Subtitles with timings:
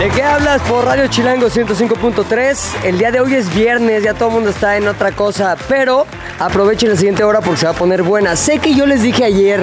[0.00, 2.84] ¿De qué hablas por Radio Chilango 105.3?
[2.84, 6.06] El día de hoy es viernes, ya todo el mundo está en otra cosa, pero
[6.38, 8.34] aprovechen la siguiente hora porque se va a poner buena.
[8.34, 9.60] Sé que yo les dije ayer,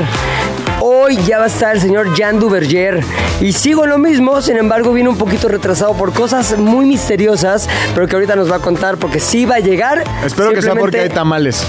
[0.79, 3.03] hoy ya va a estar el señor Jan Duverger
[3.41, 8.07] y sigo lo mismo, sin embargo viene un poquito retrasado por cosas muy misteriosas, pero
[8.07, 10.03] que ahorita nos va a contar porque sí va a llegar.
[10.23, 11.65] Espero que sea porque hay tamales.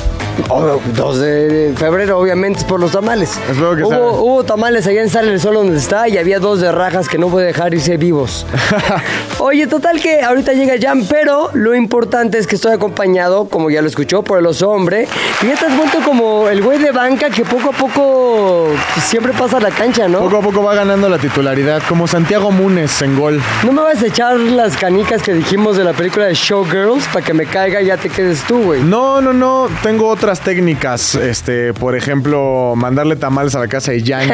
[0.48, 3.38] Oh, 2 de febrero, obviamente, es por los tamales.
[3.50, 6.60] Espero que hubo, hubo tamales allá en Sale el Sol donde está y había dos
[6.60, 8.46] de rajas que no puede dejar irse vivos.
[9.38, 13.82] Oye, total que ahorita llega Jan, pero lo importante es que estoy acompañado, como ya
[13.82, 15.06] lo escuchó, por el oso hombre.
[15.42, 18.68] Y ya te has vuelto como el güey de banca que poco a poco
[19.04, 20.20] siempre pasa la cancha, ¿no?
[20.20, 23.40] Poco a poco va ganando la titularidad, como Santiago Múnez en gol.
[23.64, 27.24] No me vas a echar las canicas que dijimos de la película de Showgirls para
[27.24, 28.82] que me caiga y ya te quedes tú, güey.
[28.82, 34.04] No, no, no, tengo otras técnicas, este, por ejemplo, mandarle tamales a la casa de
[34.04, 34.28] Jan.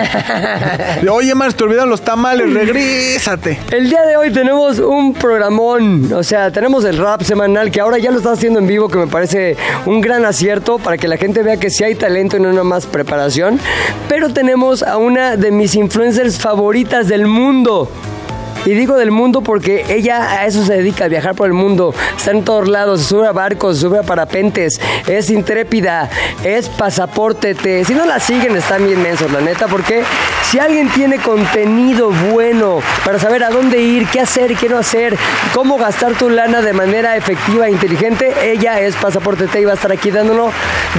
[1.09, 3.61] Oye, Mars, te olvidaron los tamales, regrésate.
[3.70, 7.98] El día de hoy tenemos un programón, o sea, tenemos el rap semanal que ahora
[7.98, 9.56] ya lo está haciendo en vivo, que me parece
[9.87, 12.65] un gran acierto para que la gente vea que sí hay talento y no nada
[12.65, 13.61] más preparación.
[14.09, 17.89] Pero tenemos a una de mis influencers favoritas del mundo.
[18.65, 21.95] Y digo del mundo porque ella a eso se dedica, a viajar por el mundo.
[22.17, 26.09] Está en todos lados, sube a barcos, sube a parapentes, es intrépida,
[26.45, 27.55] es pasaporte.
[27.55, 30.03] Te, si no la siguen, están bien mensos, la neta, porque
[30.51, 34.78] si alguien tiene contenido bueno para saber a dónde ir, qué hacer y qué no
[34.78, 35.17] hacer,
[35.53, 39.73] cómo gastar tu lana de manera efectiva e inteligente, ella es Pasaporte T y va
[39.73, 40.53] a estar aquí dándonos,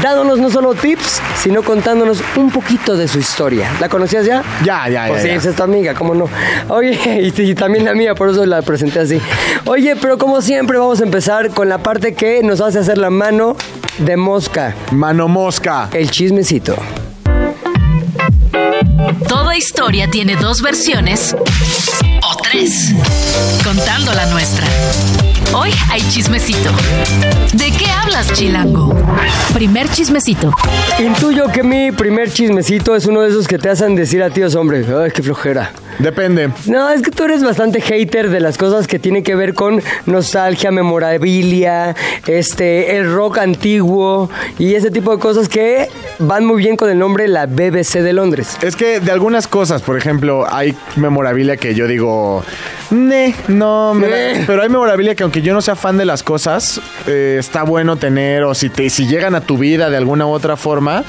[0.03, 3.71] dándonos no solo tips, sino contándonos un poquito de su historia.
[3.79, 4.43] ¿La conocías ya?
[4.63, 5.07] Ya, ya, ya.
[5.07, 5.35] Pues sí, ya.
[5.35, 6.29] es tu amiga, ¿cómo no?
[6.69, 6.99] Oye,
[7.35, 9.21] y, y también la mía, por eso la presenté así.
[9.65, 13.09] Oye, pero como siempre vamos a empezar con la parte que nos hace hacer la
[13.09, 13.55] mano
[13.97, 15.87] de mosca, Mano mosca.
[15.93, 16.75] el chismecito.
[19.29, 22.93] Toda historia tiene dos versiones o tres,
[23.63, 24.67] contando la nuestra.
[25.53, 26.71] Hoy hay chismecito.
[27.53, 28.93] ¿De qué hablas, Chilango?
[29.53, 30.51] Primer chismecito.
[30.99, 34.55] Intuyo que mi primer chismecito es uno de esos que te hacen decir a tíos,
[34.55, 35.71] hombre, ay, qué flojera.
[35.99, 36.49] Depende.
[36.67, 39.81] No, es que tú eres bastante hater de las cosas que tienen que ver con
[40.05, 41.95] nostalgia, memorabilia,
[42.27, 44.29] este, el rock antiguo
[44.59, 45.87] y ese tipo de cosas que
[46.19, 48.57] van muy bien con el nombre la BBC de Londres.
[48.61, 52.43] Es que de algunas cosas, por ejemplo, hay memorabilia que yo digo,
[52.91, 54.15] ne, no, me da-".
[54.15, 54.43] Ne.
[54.45, 57.95] pero hay memorabilia que aunque yo no sea fan de las cosas, eh, está bueno
[57.97, 61.03] tener o si te si llegan a tu vida de alguna u otra forma.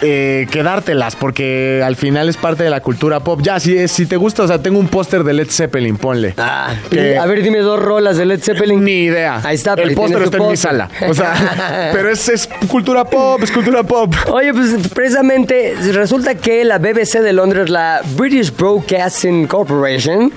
[0.00, 3.40] eh, quedártelas porque al final es parte de la cultura pop.
[3.42, 6.34] Ya, si, si te gusta, o sea, tengo un póster de Led Zeppelin, ponle.
[6.38, 8.84] Ah, Que- a ver, dime dos rolas de Led Zeppelin.
[8.84, 9.40] Ni idea.
[9.42, 10.88] Ahí está, pero El póster está en mi sala.
[11.08, 14.14] O sea, pero es, es cultura pop, es cultura pop.
[14.30, 20.30] Oye, pues precisamente resulta que la BBC de Londres, la British Broadcasting Corporation,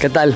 [0.00, 0.34] ¿qué tal?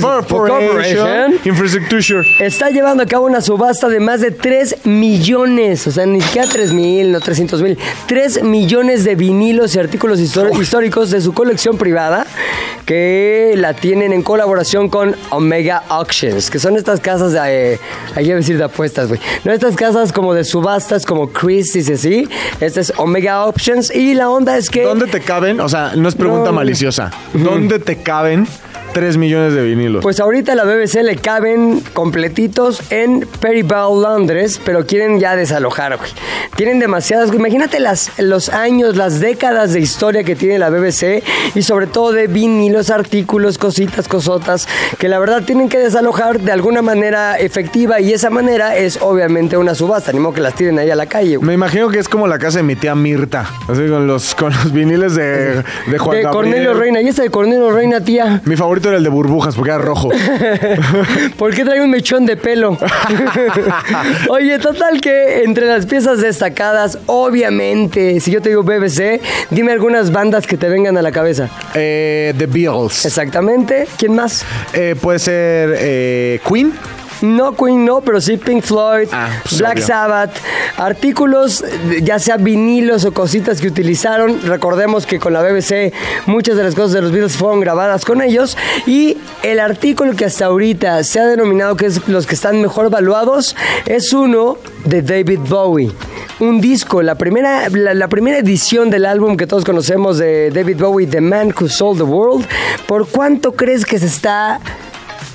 [0.00, 1.34] Corporation.
[1.44, 2.22] Infrastructure.
[2.40, 6.48] está llevando a cabo una subasta de más de 3 millones, o sea, ni siquiera
[6.50, 11.32] 3 mil, no 300 mil, 3 millones de vinilos y artículos histór- históricos de su
[11.32, 12.26] colección privada
[12.86, 17.78] que la tienen en colaboración con Omega Auctions, que son estas casas de, eh,
[18.16, 21.88] ahí iba a decir de apuestas, güey, no estas casas como de subastas como Christie's
[21.88, 22.28] y así,
[22.60, 24.82] esta es Omega Auctions y la onda es que...
[24.82, 25.60] ¿Dónde te caben?
[25.60, 26.52] O sea, no es pregunta No.
[26.56, 27.10] maliciosa.
[27.32, 28.46] ¿Dónde te caben
[28.92, 30.02] 3 millones de vinilos?
[30.02, 35.96] Pues ahorita a la BBC le caben completitos en Perivale, Londres, pero quieren ya desalojar,
[35.96, 36.10] güey.
[36.56, 41.22] Tienen demasiadas, imagínate las, los años, las décadas de historia que tiene la BBC
[41.54, 46.52] y sobre todo de vinilos, artículos, cositas, cosotas, que la verdad tienen que desalojar de
[46.52, 50.78] alguna manera efectiva y esa manera es obviamente una subasta, ni modo que las tiren
[50.78, 51.46] ahí a la calle, güey.
[51.46, 53.46] Me imagino que es como la casa de mi tía Mirta.
[53.68, 56.30] Así con los, con los viniles de, de Juan De Gabriel.
[56.30, 58.40] Cornelio Reina, y esta de Cornelio Reina, tía.
[58.44, 60.10] Mi favorito era el de burbujas porque era rojo.
[61.36, 62.78] ¿Por qué trae un mechón de pelo?
[64.28, 70.12] Oye, total que entre las piezas destacadas, obviamente, si yo te digo BBC, dime algunas
[70.12, 71.48] bandas que te vengan a la cabeza.
[71.74, 73.06] Eh, The Beatles.
[73.06, 73.86] Exactamente.
[73.96, 74.44] ¿Quién más?
[74.72, 76.72] Eh, puede ser eh, Queen.
[77.22, 79.86] No Queen, no, pero sí Pink Floyd, Ah, pues, Black obvio.
[79.86, 80.30] Sabbath,
[80.76, 81.64] artículos,
[82.02, 84.40] ya sea vinilos o cositas que utilizaron.
[84.44, 85.92] Recordemos que con la BBC
[86.26, 88.56] muchas de las cosas de los Beatles fueron grabadas con ellos.
[88.86, 92.86] Y el artículo que hasta ahorita se ha denominado que es los que están mejor
[92.86, 93.54] evaluados
[93.86, 95.92] es uno de David Bowie.
[96.38, 100.78] Un disco, la primera, la, la primera edición del álbum que todos conocemos de David
[100.78, 102.46] Bowie, The Man Who Sold the World.
[102.86, 104.58] ¿Por cuánto crees que se está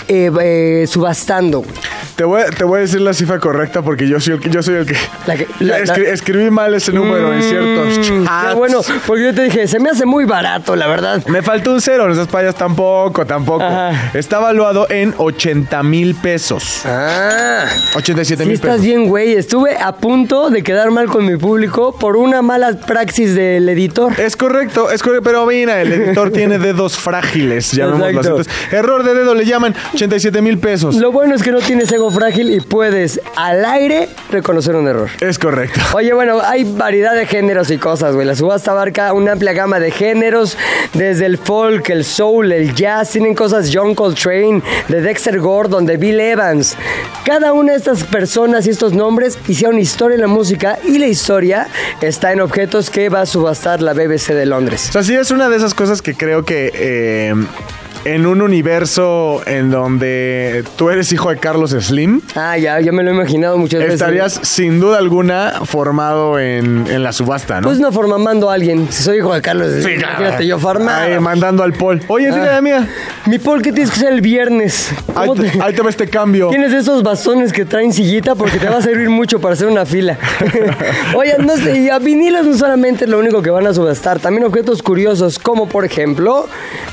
[0.07, 1.65] eh, eh, subastando?
[2.15, 4.49] Te voy, a- te voy a decir la cifra correcta porque yo soy el que.
[4.49, 4.95] Yo soy el que,
[5.27, 8.47] La que- la- la- Escri- escribí mal ese número en ciertos Mm, chats.
[8.49, 11.21] Qué bueno, porque yo te dije, se me hace muy barato, la verdad.
[11.27, 13.63] Me faltó un cero, esas payas tampoco, tampoco.
[13.65, 14.11] Ajá.
[14.13, 16.83] Está evaluado en 80 mil pesos.
[16.85, 17.65] Ah.
[17.95, 18.85] 87 Sí mil estás pesos.
[18.85, 19.33] bien, güey.
[19.33, 24.17] Estuve a punto de quedar mal con mi público por una mala praxis del editor.
[24.19, 28.49] Es correcto, es correcto, pero mira, el editor tiene dedos frágiles, llamémoslo así.
[28.71, 30.95] Error de dedo le llaman 87 mil pesos.
[30.95, 35.09] Lo bueno es que no tienes ego frágil y puedes al aire reconocer un error.
[35.19, 35.79] Es correcto.
[35.93, 38.25] Oye, bueno, hay variedad de géneros y cosas, güey.
[38.25, 40.57] La subasta abarca una amplia gama de géneros,
[40.93, 43.11] desde el folk, el soul, el jazz.
[43.11, 46.75] Tienen cosas John Coltrane, de Dexter Gordon, de Bill Evans.
[47.25, 51.07] Cada una de estas personas y estos nombres hicieron historia en la música y la
[51.07, 51.67] historia
[52.01, 54.89] está en objetos que va a subastar la BBC de Londres.
[54.89, 57.33] O sea, sí es una de esas cosas que creo que eh,
[58.05, 61.94] en un universo en donde tú eres hijo de Carlos Slim,
[62.35, 63.93] Ah, ya, yo me lo he imaginado muchas veces.
[63.95, 67.67] estarías sin duda alguna formado en, en la subasta, ¿no?
[67.67, 68.87] Pues no formando a alguien.
[68.91, 71.01] Si soy hijo de Carlos, imagínate yo formado.
[71.01, 72.01] Ahí, mandando al Paul.
[72.07, 72.33] Oye, Ah.
[72.33, 72.87] fíjate, mía.
[73.27, 74.91] Mi Paul, ¿qué tienes que hacer el viernes?
[75.15, 76.49] Ahí ¿Cómo te, te- ahí te va este cambio.
[76.49, 79.85] Tienes esos bastones que traen sillita porque te va a servir mucho para hacer una
[79.85, 80.17] fila.
[81.15, 84.19] Oye, no sé, y a vinilos no solamente es lo único que van a subastar,
[84.19, 86.47] también objetos curiosos como por ejemplo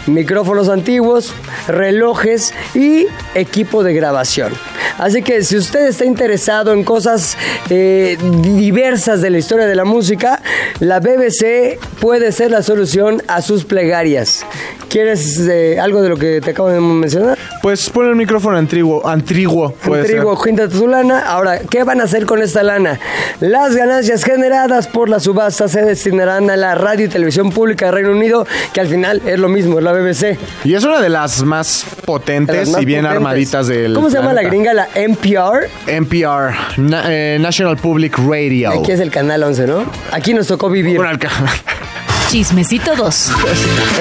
[0.06, 1.32] micrófonos antiguos,
[1.68, 4.52] relojes y equipo de grabación.
[4.98, 7.36] Así que si usted está interesado en cosas
[7.70, 10.40] eh, diversas de la historia de la música,
[10.80, 14.44] la BBC puede ser la solución a sus plegarias.
[14.88, 17.38] ¿Quieres eh, algo de lo que te acabo de mencionar?
[17.62, 19.72] Pues pon el micrófono antiguo, antiguo.
[20.04, 21.20] Trigo, júntate tu lana.
[21.20, 23.00] Ahora, ¿qué van a hacer con esta lana?
[23.40, 27.92] Las ganancias generadas por la subasta se destinarán a la radio y televisión pública de
[27.92, 30.38] Reino Unido, que al final es lo mismo, es la BBC.
[30.64, 33.16] Y es una de las más potentes las más y bien potentes.
[33.16, 34.74] armaditas del ¿Cómo se llama la gringa?
[34.74, 35.68] La NPR.
[35.86, 38.70] NPR, Na- eh, National Public Radio.
[38.80, 39.84] Aquí es el canal 11, ¿no?
[40.12, 40.96] Aquí nos tocó vivir.
[40.96, 41.18] Bueno,
[42.32, 43.32] Chismecito 2.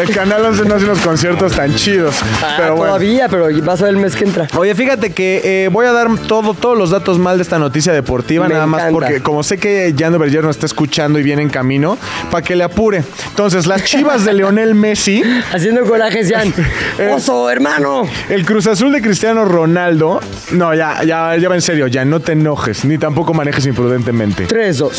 [0.08, 2.16] el canal 11 no hace unos conciertos tan chidos.
[2.42, 2.86] Ah, pero bueno.
[2.86, 4.48] todavía, pero vas a ver el mes que entra.
[4.56, 7.92] Oye, fíjate que eh, voy a dar todo, todos los datos mal de esta noticia
[7.92, 11.42] deportiva, Me nada más porque como sé que Jan Berger nos está escuchando y viene
[11.42, 11.98] en camino,
[12.32, 13.04] para que le apure.
[13.28, 16.54] Entonces, las chivas de Leonel Messi, Haciendo corajes, Jan.
[16.98, 17.12] Eh.
[17.14, 18.04] ¡Oso, hermano!
[18.30, 20.22] el Cruz Azul de Cristiano Ronaldo.
[20.52, 24.48] No, ya, ya, ya va en serio, ya no te enojes, ni tampoco manejes imprudentemente.
[24.48, 24.92] 3-2.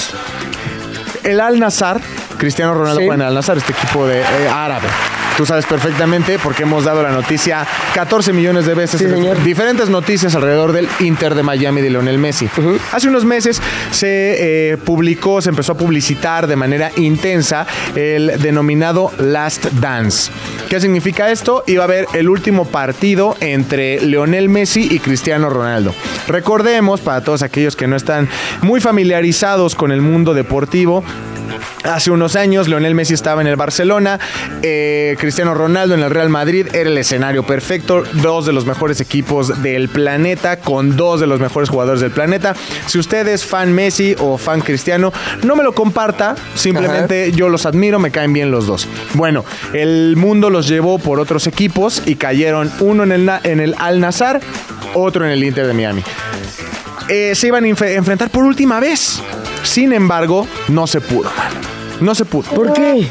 [1.25, 2.01] El Al Nazar,
[2.43, 3.07] Cristiano Ronaldo Sí.
[3.07, 4.89] juega en el Al Nazar, este equipo de eh, árabe.
[5.37, 8.99] Tú sabes perfectamente porque hemos dado la noticia 14 millones de veces.
[8.99, 9.43] Sí, en señor.
[9.45, 12.49] Diferentes noticias alrededor del Inter de Miami de Lionel Messi.
[12.91, 13.63] Hace unos meses
[13.93, 20.33] se eh, publicó, se empezó a publicitar de manera intensa el denominado Last Dance.
[20.69, 21.63] ¿Qué significa esto?
[21.69, 25.95] Iba a haber el último partido entre Lionel Messi y Cristiano Ronaldo.
[26.27, 28.29] Recordemos, para todos aquellos que no están
[28.63, 31.05] muy familiarizados con el mundo deportivo,
[31.85, 34.21] Hace unos años Lionel Messi estaba en el Barcelona,
[34.63, 39.01] eh, Cristiano Ronaldo en el Real Madrid, era el escenario perfecto, dos de los mejores
[39.01, 42.55] equipos del planeta, con dos de los mejores jugadores del planeta.
[42.87, 47.67] Si usted es fan Messi o fan Cristiano, no me lo comparta, simplemente yo los
[47.67, 48.89] admiro, me caen bien los dos.
[49.15, 53.75] Bueno, el mundo los llevó por otros equipos y cayeron uno en el, en el
[53.79, 54.41] Al Nazar,
[54.95, 56.03] otro en el Inter de Miami
[57.09, 59.23] eh, se iban a enfrentar por última vez.
[59.63, 61.53] Sin embargo, no se pudo, man.
[62.01, 62.51] No se pudo.
[62.51, 63.09] ¿Por qué?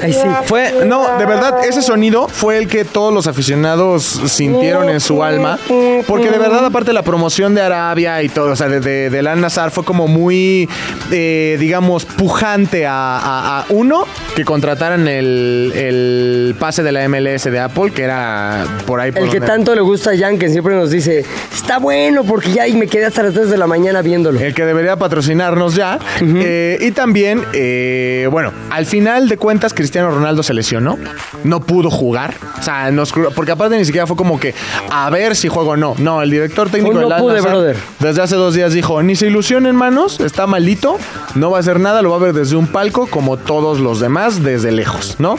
[0.00, 0.20] Ahí sí.
[0.44, 5.24] Fue, no, de verdad, ese sonido fue el que todos los aficionados sintieron en su
[5.24, 5.58] alma.
[6.06, 9.28] Porque de verdad, aparte de la promoción de Arabia y todo, o sea, de, de,
[9.28, 10.68] Al Nazar fue como muy,
[11.10, 14.04] eh, digamos, pujante a, a- a uno
[14.34, 19.22] que contrataran el, el pase de la MLS de Apple, que era por ahí por
[19.22, 22.52] El que donde- tanto le gusta a Jan, que siempre nos dice, está bueno porque
[22.52, 24.38] ya y me quedé hasta las 3 de la mañana viéndolo.
[24.40, 25.98] El que debería patrocinarnos ya.
[26.22, 30.96] Eh, y también, eh, bueno, al final de cuentas, Cristiano Ronaldo se lesionó.
[31.44, 32.34] No pudo jugar.
[32.58, 34.54] O sea, nos, cru- porque aparte ni siquiera fue como que
[34.90, 35.94] a ver si juego o no.
[35.98, 37.76] No, el director técnico Un no del Al pude, Nassr brother.
[37.98, 40.98] desde hace dos días dijo: ni se ilusionen, manos, está malito,
[41.34, 43.98] no va a hacer nada, lo va a ver desde un palco como todos los
[44.00, 45.36] demás, desde lejos, ¿no?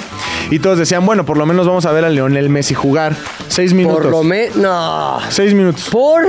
[0.50, 3.16] y todos decían, bueno, por lo menos vamos a ver a Lionel Messi jugar.
[3.48, 4.02] Seis minutos.
[4.02, 4.58] Por lo menos.
[4.58, 5.20] No.
[5.30, 5.88] Seis minutos.
[5.90, 6.24] Por.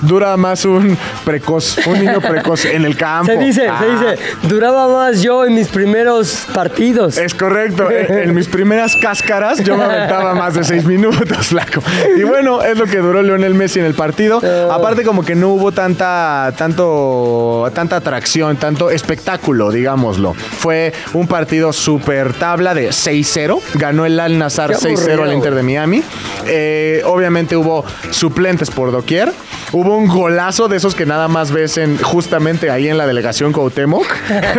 [0.00, 3.32] Dura más un precoz, un niño precoz en el campo.
[3.32, 4.22] Se dice, Ah, se dice.
[4.48, 7.18] Duraba más yo en mis primeros partidos.
[7.18, 7.90] Es correcto.
[7.90, 11.82] En, en mis primeras cáscaras yo me aventaba más de seis minutos, flaco.
[12.16, 14.40] Y bueno, es lo que duró Lionel Messi en el partido.
[14.70, 20.34] Aparte como que no hubo tanta, tanto, tanta atracción, tanto espectáculo, digámoslo.
[20.34, 23.60] Fue un partido super tabla de 6-0.
[23.74, 26.02] Ganó el Al Nazar Qué 6-0 aburrido, al Inter de Miami.
[26.46, 29.32] Eh, obviamente hubo suplentes por doquier.
[29.72, 33.52] Hubo un golazo de esos que nada más ves en, justamente ahí en la delegación
[33.52, 34.06] Cuauhtémoc.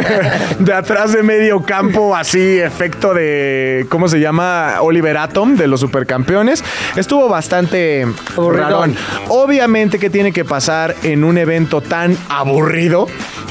[0.60, 4.82] de atrás de medio campo, así, efecto de, ¿cómo se llama?
[4.82, 6.64] Oliver Atom, de los supercampeones.
[6.98, 8.06] Estuvo bastante
[8.36, 8.70] Aburridón.
[8.70, 8.96] rarón.
[9.30, 13.08] Obviamente que tiene que pasar en un evento tan aburrido.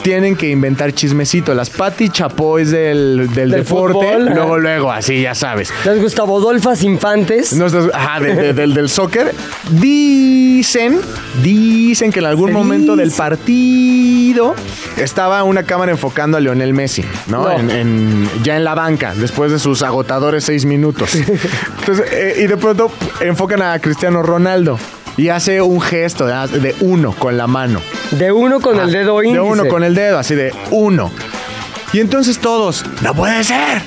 [0.09, 1.53] Tienen que inventar chismecito.
[1.53, 3.93] Las Patti Chapoys del, del, Del deporte.
[3.93, 4.35] fútbol, ajá.
[4.37, 5.71] luego, luego, así, ya sabes.
[5.85, 7.53] Las Gustavo Dolfas Infantes.
[7.53, 9.35] No estás- ajá, de- de- del, del soccer.
[9.71, 10.99] Dicen,
[11.43, 14.55] dicen que en algún Se momento del partido
[14.97, 17.43] estaba una cámara enfocando a Lionel Messi, ¿no?
[17.43, 17.51] No.
[17.53, 21.15] En- en- ya en la banca, después de sus agotadores seis minutos.
[21.17, 24.79] Entonces, eh, y de pronto enfocan a Cristiano Ronaldo
[25.19, 27.83] y hace un gesto de, de uno con la mano.
[28.13, 29.43] De uno con el Ah, dedo índice.
[29.43, 31.11] De uno con el dedo, así de uno.
[31.93, 33.83] Y entonces todos, no puede ser,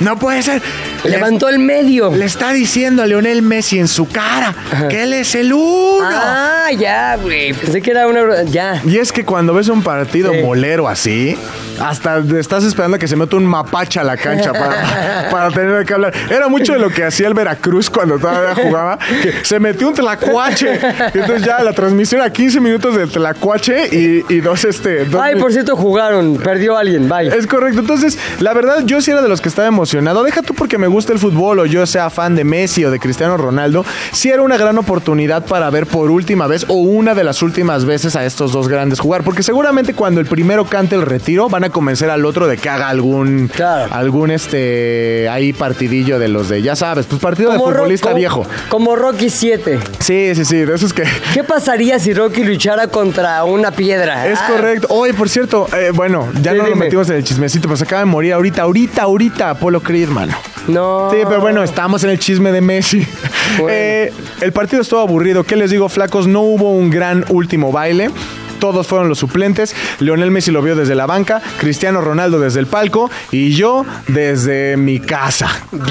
[0.00, 0.62] no puede ser.
[1.04, 2.10] Le- Levantó el medio.
[2.14, 4.54] le está diciendo a Lionel Messi en su cara
[4.88, 6.00] que él es el uno.
[6.04, 7.52] Ah, ya, güey.
[7.52, 8.42] Pensé que era una.
[8.44, 8.80] Ya.
[8.84, 10.42] Y es que cuando ves un partido Sí.
[10.42, 11.36] molero así,
[11.80, 15.94] hasta estás esperando que se meta un mapache a la cancha para, para tener que
[15.94, 16.12] hablar.
[16.30, 19.94] Era mucho de lo que hacía el Veracruz cuando todavía jugaba, que se metió un
[19.94, 20.78] tlacuache.
[21.14, 25.04] Entonces ya la transmisión a 15 minutos del tlacuache y, y dos, este...
[25.06, 26.36] dos Ay, por cierto, jugaron.
[26.36, 27.08] Perdió alguien.
[27.08, 27.28] Bye.
[27.28, 27.80] Es correcto.
[27.80, 30.22] Entonces, la verdad, yo sí era de los que estaba emocionado.
[30.22, 32.98] Deja tú porque me gusta el fútbol o yo sea fan de Messi o de
[33.00, 33.84] Cristiano Ronaldo.
[34.12, 37.84] Sí era una gran oportunidad para ver por última vez o una de las últimas
[37.86, 39.24] veces a estos dos grandes jugar.
[39.24, 42.68] Porque seguramente cuando el primero cante el retiro, van a convencer al otro de que
[42.68, 43.92] haga algún, Claro.
[43.94, 48.44] algún este, ahí partidillo de los de, ya sabes, pues partido de futbolista viejo.
[48.68, 49.78] Como Rocky 7.
[50.00, 51.04] Sí, sí, sí, de esos que...
[51.32, 54.26] ¿Qué pasaría si Rocky luchara contra una piedra?
[54.26, 54.88] Es Ah, correcto.
[54.90, 56.76] Oye, por cierto, eh, bueno, ya Sí, no dime.
[56.76, 60.34] metimos en el chismecito, pero se acaba de morir ahorita, ahorita, ahorita, Apolo Creed, mano.
[60.66, 60.79] No.
[61.10, 63.06] Sí, pero bueno, estamos en el chisme de Messi.
[63.58, 63.72] Bueno.
[63.72, 65.42] Eh, el partido estuvo aburrido.
[65.42, 66.28] ¿Qué les digo, flacos?
[66.28, 68.08] No hubo un gran último baile.
[68.60, 69.74] Todos fueron los suplentes.
[69.98, 74.76] Lionel Messi lo vio desde la banca, Cristiano Ronaldo desde el palco y yo desde
[74.76, 75.48] mi casa.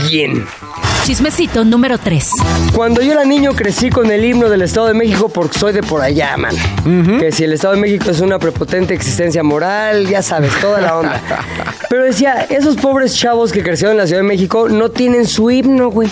[0.10, 0.46] Bien.
[1.04, 2.30] Chismecito número 3.
[2.76, 5.82] Cuando yo era niño crecí con el himno del Estado de México porque soy de
[5.82, 6.56] por allá, man.
[7.20, 10.98] Que si el Estado de México es una prepotente existencia moral, ya sabes, toda la
[10.98, 11.20] onda.
[11.90, 15.50] Pero decía, esos pobres chavos que crecieron en la Ciudad de México no tienen su
[15.50, 16.10] himno, güey.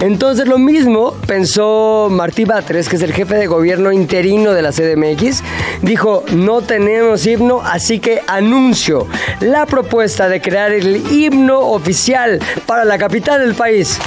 [0.00, 4.70] Entonces lo mismo pensó Martí Batres, que es el jefe de gobierno interino de la
[4.70, 5.42] CDMX.
[5.82, 9.06] Dijo, no tenemos himno, así que anuncio
[9.40, 13.98] la propuesta de crear el himno oficial para la capital del país.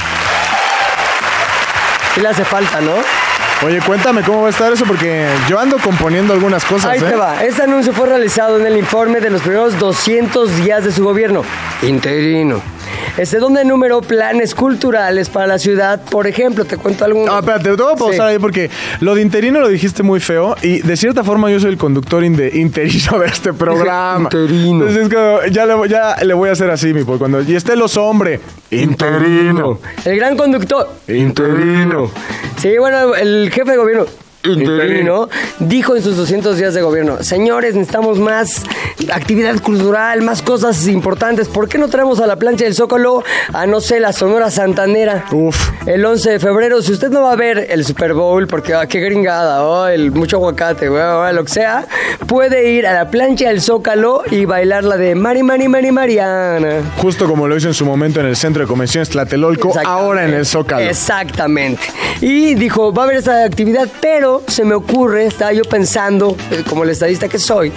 [2.14, 2.94] Sí le hace falta, ¿no?
[3.66, 6.92] Oye, cuéntame cómo va a estar eso porque yo ando componiendo algunas cosas.
[6.92, 7.10] Ahí ¿eh?
[7.10, 7.44] te va.
[7.44, 11.44] Este anuncio fue realizado en el informe de los primeros 200 días de su gobierno.
[11.82, 12.62] Interino.
[13.20, 16.00] Este donde enumeró planes culturales para la ciudad.
[16.10, 17.28] Por ejemplo, te cuento algunos.
[17.28, 18.34] No, espérate, te voy a pausar Sí.
[18.34, 18.70] ahí porque
[19.02, 22.24] lo de interino lo dijiste muy feo y de cierta forma yo soy el conductor
[22.24, 24.24] interino de este programa.
[24.32, 24.88] Interino.
[24.88, 27.42] Entonces es que ya le, voy- ya le voy a hacer así, mi pues, cuando
[27.42, 28.40] y esté los hombres.
[28.72, 29.80] Interino.
[30.06, 30.88] El gran conductor.
[31.08, 32.10] Interino.
[32.58, 34.06] Sí, bueno, el jefe de gobierno.
[34.44, 35.28] Interino
[35.60, 38.64] dijo en sus 200 días de gobierno, señores, necesitamos más
[39.14, 41.50] actividad cultural, más cosas importantes.
[41.50, 45.26] ¿Por qué no traemos a la plancha del Zócalo a, no sé, la Sonora Santanera?
[45.32, 45.72] Uf.
[45.86, 48.86] El 11 de febrero, si usted no va a ver el Super Bowl, porque ah,
[48.88, 51.86] qué gringada, oh, el mucho aguacate, oh, lo que sea,
[52.26, 56.82] puede ir a la plancha del Zócalo y bailar la de Mari, Mari, Mari, Mariana.
[56.98, 60.34] Justo como lo hizo en su momento en el Centro de Convenciones Tlatelolco, ahora en
[60.34, 60.82] el Zócalo.
[60.82, 61.84] Exactamente.
[62.22, 66.64] Y dijo, va a haber esa actividad, pero se me ocurre, estaba yo pensando, eh,
[66.68, 67.72] como el estadista que soy,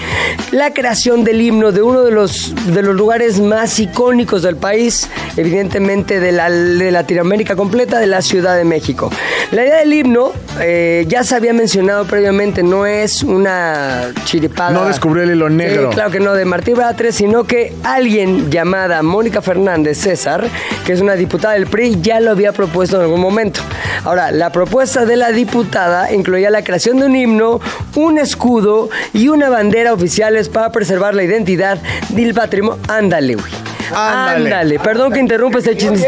[0.51, 5.09] la creación del himno de uno de los, de los lugares más icónicos del país,
[5.37, 9.11] evidentemente de, la, de Latinoamérica completa, de la Ciudad de México.
[9.51, 14.71] La idea del himno, eh, ya se había mencionado previamente, no es una chiripada.
[14.71, 15.91] No descubrió el hilo negro.
[15.91, 20.45] Sí, claro que no de Martí Batres, sino que alguien llamada Mónica Fernández César,
[20.85, 23.61] que es una diputada del PRI, ya lo había propuesto en algún momento.
[24.05, 27.61] Ahora, la propuesta de la diputada incluía la creación de un himno,
[27.97, 31.79] un escudo y una bandera oficiales para preservar la identidad
[32.11, 32.81] del patrimonio.
[32.89, 33.53] Ándale, güey.
[33.95, 34.45] Ándale.
[34.47, 34.79] Ándale.
[34.79, 35.99] Perdón que interrumpa este chisme.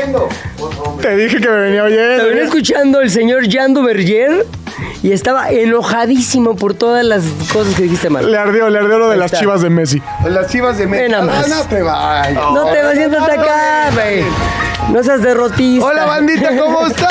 [1.03, 2.43] Te dije que me venía Te venía oyendo.
[2.43, 4.47] escuchando el señor Jan Duvergier
[5.03, 7.23] y estaba enojadísimo por todas las
[7.53, 8.31] cosas que dijiste mal.
[8.31, 10.01] Le ardió, le ardió lo de las chivas de Messi.
[10.27, 11.45] Las chivas de Ve nada más.
[11.45, 12.35] Ah, no te vayas.
[12.35, 14.25] No te vas siéntate acá, güey.
[14.91, 15.85] No seas derrotista.
[15.87, 17.09] Hola, bandita, ¿cómo están?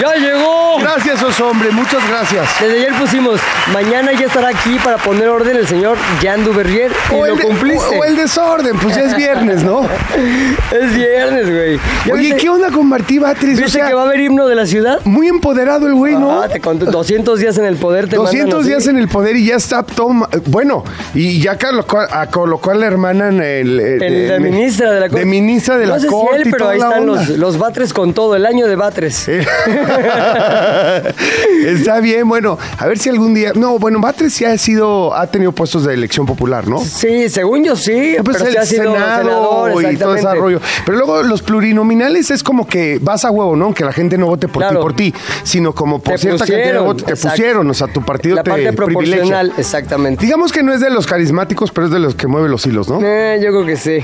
[0.00, 0.78] ¡Ya llegó!
[0.80, 2.46] Gracias, os hombre, muchas gracias.
[2.60, 3.40] Desde ayer pusimos,
[3.72, 7.36] mañana ya estará aquí para poner orden el señor Jan Duvergier y O lo el,
[7.38, 7.98] de- cumpliste.
[7.98, 9.82] o el desorden, pues ya es viernes, ¿no?
[10.70, 11.78] Es viernes, güey.
[12.06, 13.58] ¿Ya Oye, viste- ¿qué onda con Martí Batres?
[13.58, 15.00] O ¿Viste sea, que va a haber himno de la ciudad?
[15.04, 16.42] muy empoderado el güey, ¿no?
[16.42, 18.08] Ah, te conté, 200 días en el poder.
[18.08, 20.84] Te 200 mandan días en el poder y ya está toma, bueno
[21.14, 25.00] y ya colocó a, colocó a la hermana en el, eh, El de ministra de
[25.00, 25.20] la Corte.
[25.20, 27.92] de ministra de no la sé corte si él, pero ahí están los, los batres
[27.92, 29.28] con todo, el año de batres.
[31.66, 33.52] Está bien, bueno, a ver si algún día.
[33.54, 36.78] No, bueno, Batres sí ha sido, ha tenido puestos de elección popular, ¿no?
[36.80, 40.34] Sí, según yo sí, Pues pero el sí ha sido Senado senador, y todo ese
[40.34, 40.60] rollo.
[40.84, 43.72] Pero luego los plurinominales es como que vas a huevo, ¿no?
[43.74, 44.78] Que la gente no vote por Claro.
[44.78, 47.36] ti por ti, sino como por Te cierta cantidad de votos te exacto.
[47.36, 50.24] pusieron, o sea, tu partido La te parte proporcional, exactamente.
[50.24, 52.88] Digamos que no es de los carismáticos, pero es de los que mueve los hilos,
[52.88, 53.00] ¿no?
[53.02, 53.98] Eh, yo creo que sí.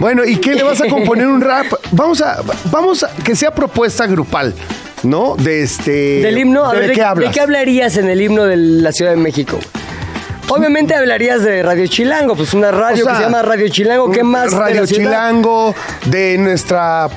[0.00, 1.66] Bueno, ¿y qué le vas a componer un rap?
[1.92, 2.38] Vamos a,
[2.70, 4.54] vamos a que sea propuesta grupal,
[5.02, 5.36] ¿no?
[5.36, 6.20] De este.
[6.20, 7.28] Del himno, a ¿de, ver, qué hablas?
[7.28, 9.58] ¿de qué hablarías en el himno de la Ciudad de México?
[10.48, 14.10] Obviamente hablarías de Radio Chilango, pues una radio O sea, que se llama Radio Chilango,
[14.10, 14.52] ¿qué más?
[14.52, 14.86] Radio?
[14.86, 15.74] Chilango,
[16.06, 17.08] de nuestra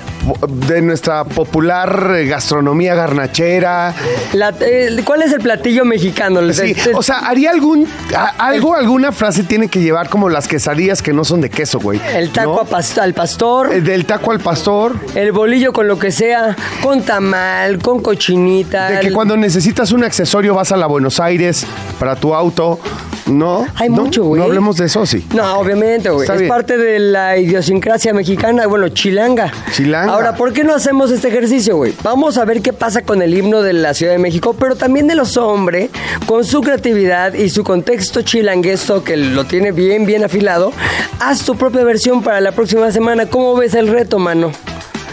[0.48, 3.94] de nuestra popular eh, gastronomía garnachera.
[4.34, 6.42] La- eh, ¿Cuál es el platillo mexicano?
[6.54, 11.02] Sí, o sea, haría algún a- algo, alguna frase tiene que llevar como las quesadillas
[11.02, 12.00] que no son de queso, güey.
[12.14, 12.68] el taco
[13.02, 17.80] al pastor, El del taco al pastor, el bolillo con lo que sea, con tamal,
[17.80, 18.90] con cochinita.
[18.90, 21.66] de que el- cuando necesitas un accesorio vas a la Buenos Aires
[22.00, 22.80] para tu auto,
[23.28, 23.66] ¿no?
[23.76, 24.04] Hay ¿No?
[24.04, 24.40] mucho, güey.
[24.40, 25.26] No hablemos de eso, sí.
[25.34, 26.28] No, obviamente, güey.
[26.30, 26.48] Es bien.
[26.50, 29.52] parte de la idiosincrasia mexicana, bueno, chilanga.
[29.72, 30.11] Chilanga.
[30.12, 31.94] Ahora, ¿por qué no hacemos este ejercicio, güey?
[32.04, 35.08] Vamos a ver qué pasa con el himno de la Ciudad de México, pero también
[35.08, 35.90] de los hombres,
[36.26, 40.74] con su creatividad y su contexto chilangueso, que lo tiene bien, bien afilado.
[41.22, 43.28] Haz tu propia versión para la próxima semana.
[43.28, 44.52] ¿Cómo ves el reto, mano?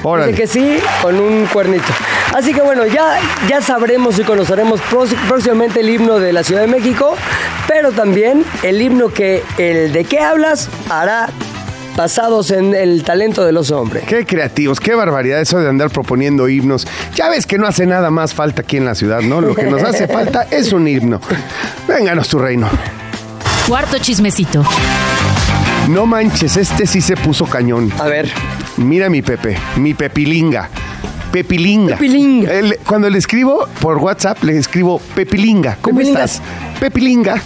[0.02, 0.33] Órale.
[0.33, 1.93] Dice que sí, con un cuernito.
[2.35, 4.81] Así que bueno, ya, ya sabremos y conoceremos
[5.28, 7.14] próximamente el himno de la Ciudad de México,
[7.68, 11.31] pero también el himno que el de qué hablas hará
[11.98, 14.04] basados en el talento de los hombres.
[14.04, 16.87] Qué creativos, qué barbaridad eso de andar proponiendo himnos.
[17.16, 19.40] Ya ves que no hace nada más falta aquí en la ciudad, ¿no?
[19.40, 21.20] Lo que nos hace falta es un himno.
[21.88, 22.68] Vénganos tu reino.
[23.66, 24.64] Cuarto chismecito.
[25.88, 27.92] No manches, este sí se puso cañón.
[27.98, 28.30] A ver,
[28.76, 30.68] Mira mi Pepe, mi Pepilinga.
[31.32, 31.96] Pepilinga.
[31.96, 32.52] Pepilinga.
[32.87, 35.78] Cuando le escribo por WhatsApp, le escribo Pepilinga.
[35.82, 36.24] ¿Cómo Pepilinga.
[36.24, 36.42] estás?
[36.78, 37.42] Pepilinga.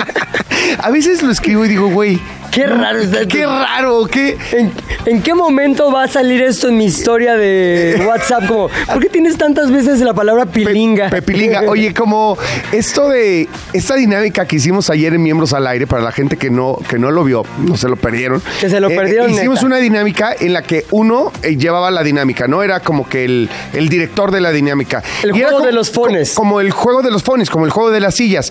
[0.82, 2.18] A veces lo escribo y digo, güey.
[2.56, 3.50] Qué raro está Qué esto.
[3.50, 4.38] raro, qué.
[4.52, 4.72] ¿en,
[5.04, 8.46] en qué momento va a salir esto en mi historia de WhatsApp?
[8.46, 11.10] Como, ¿por qué tienes tantas veces la palabra Pe- pilinga?
[11.10, 11.64] Pepilinga.
[11.68, 12.38] Oye, como
[12.72, 16.48] esto de esta dinámica que hicimos ayer en Miembros al Aire, para la gente que
[16.48, 18.40] no, que no lo vio, no se lo perdieron.
[18.58, 19.66] Que se lo perdieron, Hicimos neta.
[19.66, 22.62] una dinámica en la que uno eh, llevaba la dinámica, ¿no?
[22.62, 25.02] Era como que el, el director de la dinámica.
[25.22, 26.30] El Y juego como- de los fones.
[26.30, 28.50] co- Como el juego de los fones, como el juego de las sillas.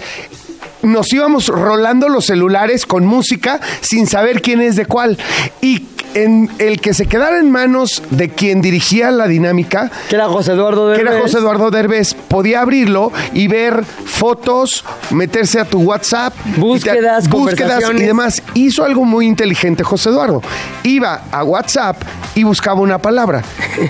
[0.86, 5.18] Nos íbamos rolando los celulares con música sin saber quién es de cuál.
[5.62, 10.28] Y en el que se quedara en manos de quien dirigía la dinámica, Que era
[10.30, 11.24] José Eduardo que era Derbez.
[11.24, 17.36] José Eduardo Derbez, podía abrirlo y ver fotos, meterse a tu WhatsApp, Búsquedas, y te-
[17.36, 18.42] búsquedas y demás.
[18.54, 20.42] Hizo algo muy inteligente José Eduardo.
[20.84, 22.02] Iba a WhatsApp
[22.34, 23.42] y buscaba una palabra.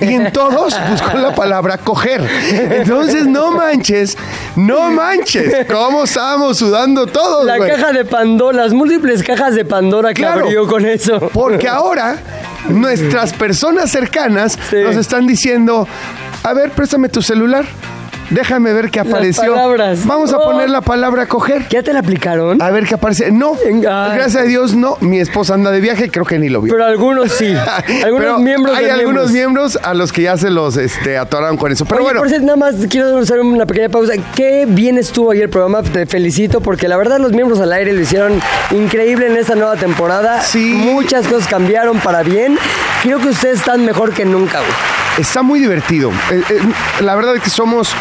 [0.02, 2.28] Y en todos buscó la palabra coger.
[2.52, 4.18] Entonces, no manches,
[4.56, 5.68] no manches.
[5.72, 7.46] ¿Cómo estábamos sudando todos?
[7.46, 7.70] La güey?
[7.70, 10.46] caja de Pandora, las múltiples cajas de Pandora que Claro.
[10.46, 11.20] abrió con eso.
[11.34, 12.18] Porque ahora
[12.70, 14.78] nuestras personas cercanas Sí.
[14.84, 15.88] nos están diciendo,
[16.44, 17.66] a ver, préstame tu celular.
[18.30, 19.54] Déjame ver qué Las apareció.
[19.54, 20.06] palabras.
[20.06, 21.68] Vamos a poner la palabra coger.
[21.70, 22.62] ¿Ya te la aplicaron?
[22.62, 23.32] A ver qué aparece.
[23.32, 23.80] No, ay.
[23.82, 24.98] gracias a Dios no.
[25.02, 26.74] Mi esposa anda de viaje, creo que ni lo vio.
[26.74, 27.54] Pero algunos sí.
[28.04, 31.58] Algunos Pero miembros hay de algunos miembros a los que ya se los este, atoraron
[31.58, 31.86] con eso.
[31.86, 34.14] Pero Oye, bueno, por cierto, nada más quiero hacer una pequeña pausa.
[34.36, 37.94] Qué bien estuvo ayer el programa, te felicito porque la verdad los miembros al aire
[37.94, 38.40] lo hicieron
[38.72, 40.42] increíble en esta nueva temporada.
[40.42, 40.74] Sí.
[40.76, 42.58] Muchas cosas cambiaron para bien.
[43.04, 44.72] Creo que ustedes están mejor que nunca, güey.
[45.20, 46.12] está muy divertido.
[46.32, 46.60] Eh, eh,
[47.04, 47.94] la verdad es que somos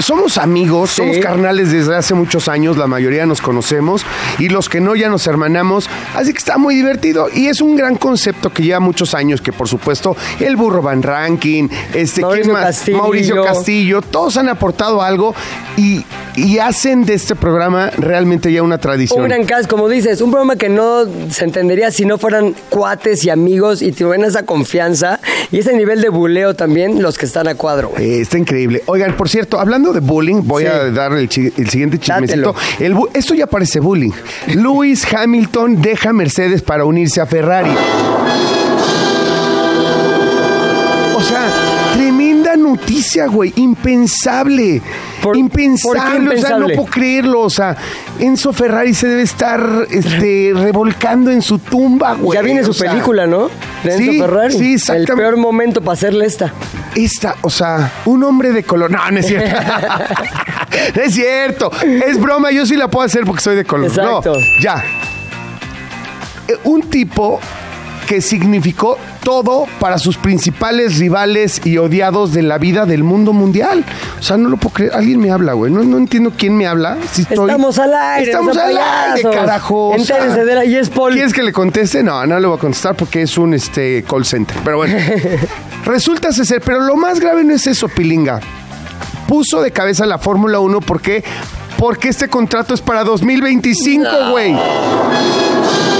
[0.00, 0.96] somos amigos, Sí.
[0.96, 4.04] somos carnales desde hace muchos años, la mayoría nos conocemos
[4.38, 7.76] y los que no ya nos hermanamos, así que está muy divertido y es un
[7.76, 12.22] gran concepto que lleva muchos años, que por supuesto el Burro Van Ranking, este, ¿quién
[12.22, 12.64] Mauricio más?
[12.64, 12.98] Castillo.
[12.98, 15.34] Mauricio Castillo, todos han aportado algo
[15.76, 16.04] y,
[16.36, 19.22] y hacen de este programa realmente ya una tradición.
[19.22, 23.24] Un gran cast, como dices, un programa que no se entendería si no fueran cuates
[23.24, 27.48] y amigos y tuvieran esa confianza y ese nivel de buleo también los que están
[27.48, 27.92] a cuadro.
[27.98, 28.82] Eh, está increíble.
[28.86, 30.68] Oigan, por cierto, hablando de bullying, voy Sí.
[30.68, 32.54] a dar el, chi- el siguiente chismecito.
[32.80, 34.12] El bu- esto ya parece bullying.
[34.48, 37.70] Lewis Hamilton deja Mercedes para unirse a Ferrari.
[41.16, 41.46] O sea,
[41.94, 43.52] tremenda noticia, güey.
[43.56, 44.82] Impensable.
[45.24, 46.30] ¿Por- impensable.
[46.30, 47.40] por O sea, no puedo creerlo.
[47.40, 47.76] O sea,
[48.18, 52.36] Enzo Ferrari se debe estar este, revolcando en su tumba, güey.
[52.38, 53.48] ya viene su sea, película, ¿no?
[53.82, 54.52] De Enzo sí, Ferrari.
[54.54, 55.16] sí, El exactamente.
[55.16, 56.52] peor momento para hacerle esta.
[56.94, 58.90] Esta, o sea, un hombre de color.
[58.90, 59.60] No, no es cierto.
[60.94, 61.70] no es cierto.
[61.82, 63.88] Es broma, yo sí la puedo hacer porque soy de color.
[63.88, 64.34] Exacto.
[64.34, 64.84] No, ya.
[66.48, 67.40] Eh, Un tipo
[68.06, 73.84] que significó todo para sus principales rivales y odiados de la vida del mundo mundial.
[74.18, 74.92] O sea, no lo puedo creer.
[74.94, 75.72] Alguien me habla, güey.
[75.72, 76.96] No, no entiendo quién me habla.
[77.12, 79.94] Si estoy- Estamos al aire, Estamos no al aire, carajo.
[79.96, 81.12] Entérense de la- y es Paul.
[81.14, 82.02] ¿Quieres que le conteste?
[82.02, 84.56] No, no le voy a contestar porque es un este, call center.
[84.64, 84.96] Pero bueno.
[85.84, 88.40] Resulta ser, pero lo más grave no es eso, Pilinga.
[89.28, 91.24] Puso de cabeza la Fórmula 1 porque
[91.78, 94.54] porque este contrato es para 2025, güey.
[94.54, 95.93] O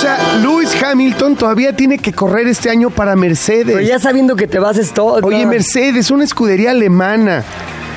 [0.00, 3.66] sea, Lewis Hamilton todavía tiene que correr este año para Mercedes.
[3.66, 5.20] Pero ya sabiendo que te vas es todo.
[5.26, 7.44] Oye, Mercedes, una escudería alemana.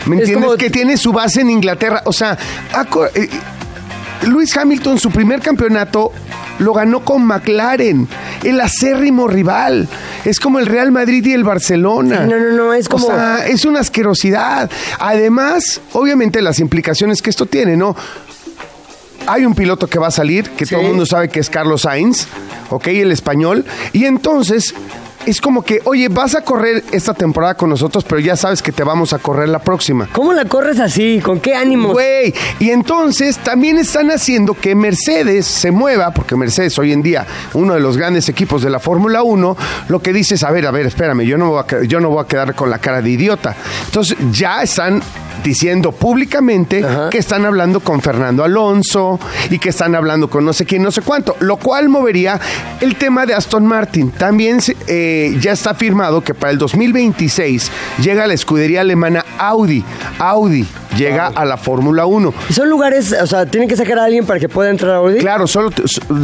[0.05, 0.45] ¿Me Es entiendes?
[0.45, 2.01] como- Que tiene su base en Inglaterra.
[2.05, 2.37] O sea,
[2.89, 3.29] co- eh,
[4.23, 6.11] Lewis Hamilton, su primer campeonato,
[6.59, 8.07] lo ganó con McLaren,
[8.43, 9.87] el acérrimo rival.
[10.25, 12.23] Es como el Real Madrid y el Barcelona.
[12.23, 14.69] Sí, no, no, no, es como- O sea, es una asquerosidad.
[14.99, 17.95] Además, obviamente, las implicaciones que esto tiene, ¿no?
[19.27, 21.83] Hay un piloto que va a salir, que todo el mundo sabe que es Carlos
[21.83, 22.27] Sainz,
[22.69, 22.87] ¿ok?
[22.87, 23.65] El español.
[23.93, 24.73] Y entonces
[25.25, 28.71] es como que, oye, vas a correr esta temporada con nosotros, pero ya sabes que
[28.71, 30.07] te vamos a correr la próxima.
[30.11, 31.19] ¿Cómo la corres así?
[31.23, 31.89] ¿Con qué ánimo?
[31.93, 37.25] Güey, y entonces también están haciendo que Mercedes se mueva, porque Mercedes hoy en día,
[37.53, 39.57] uno de los grandes equipos de la Fórmula 1,
[39.87, 42.09] lo que dice es, a ver, a ver, espérame, yo no, voy a, yo no
[42.09, 43.55] voy a quedar con la cara de idiota.
[43.85, 45.01] Entonces ya están
[45.43, 47.09] diciendo públicamente Ajá.
[47.09, 50.91] que están hablando con Fernando Alonso y que están hablando con no sé quién, no
[50.91, 52.39] sé cuánto, lo cual movería
[52.79, 54.11] el tema de Aston Martin.
[54.11, 54.77] También se-
[55.39, 57.71] ya está firmado que para el 2026
[58.01, 59.83] llega la escudería alemana Audi.
[60.19, 60.65] Audi
[60.97, 62.33] llega a la Fórmula 1.
[62.49, 64.95] Y Son lugares, o sea, tienen que sacar a alguien para que pueda entrar a
[64.97, 65.19] Audi.
[65.19, 65.71] Claro, solo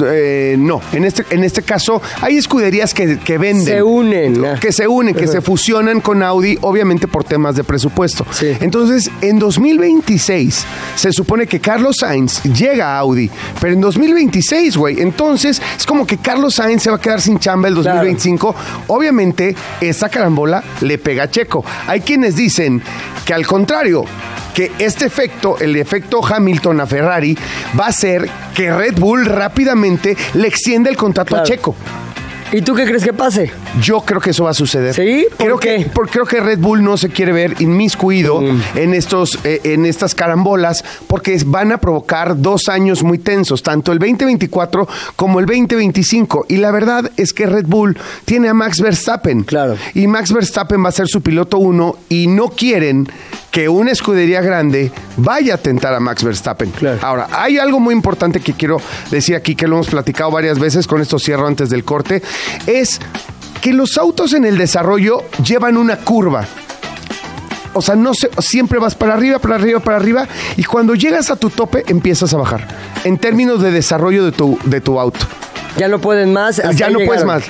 [0.06, 0.82] eh, no.
[0.92, 3.66] En este, en este caso, hay escuderías que, que venden.
[3.66, 4.58] Se unen, ah.
[4.60, 8.26] Que se unen, que se fusionan con Audi, obviamente por temas de presupuesto.
[8.32, 8.56] Sí.
[8.60, 13.30] Entonces, en 2026 se supone que Carlos Sainz llega a Audi,
[13.60, 15.02] pero en 2026, güey.
[15.02, 18.56] Entonces, es como que Carlos Sainz se va a quedar sin chamba el 2025.
[18.88, 21.64] Obviamente, esa carambola le pega a Checo.
[21.88, 22.82] Hay quienes dicen
[23.26, 24.06] que al contrario,
[24.60, 27.38] que este efecto, el efecto Hamilton a Ferrari,
[27.80, 31.44] va a hacer que Red Bull rápidamente le extienda el contrato Claro.
[31.44, 31.76] a Checo.
[32.52, 33.52] ¿Y tú qué crees que pase?
[33.80, 34.96] Yo creo que eso va a suceder.
[34.96, 35.28] ¿Sí?
[35.38, 35.78] ¿Por Creo qué?
[35.84, 38.42] que por- creo que Red Bull no se quiere ver inmiscuido
[38.74, 43.92] en estos eh, en estas carambolas porque van a provocar dos años muy tensos, tanto
[43.92, 47.96] el 2024 como el 2025 y la verdad es que Red Bull
[48.26, 49.44] tiene a Max Verstappen.
[49.44, 49.78] Claro.
[49.94, 53.08] Y Max Verstappen va a ser su piloto uno y no quieren
[53.52, 56.72] que una escudería grande vaya a tentar a Max Verstappen.
[56.72, 57.00] Claro.
[57.02, 58.78] Ahora, hay algo muy importante que quiero
[59.10, 62.22] decir aquí, que lo hemos platicado varias veces, con esto cierro antes del corte,
[62.68, 63.00] es
[63.62, 66.46] que los autos en el desarrollo llevan una curva.
[67.74, 71.30] O sea, no se, siempre vas para arriba, para arriba, para arriba, y cuando llegas
[71.30, 72.68] a tu tope empiezas a bajar,
[73.04, 75.26] en términos de desarrollo de tu, de tu auto.
[75.80, 76.60] Ya no pueden más.
[76.60, 77.44] hasta Ya no puedes más.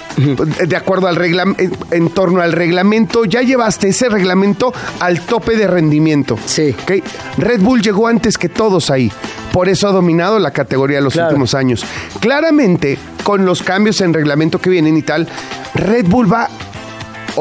[0.67, 5.67] De acuerdo al reglamento, en, torno al reglamento, ya llevaste ese reglamento al tope de
[5.67, 6.37] rendimiento.
[6.45, 6.75] Sí.
[6.83, 7.03] ¿ok?
[7.37, 9.11] Red Bull llegó antes que todos ahí.
[9.51, 11.29] Por eso ha dominado la categoría los Claro.
[11.29, 11.83] últimos años.
[12.19, 15.27] Claramente, con los cambios en reglamento que vienen y tal,
[15.73, 16.47] Red Bull va.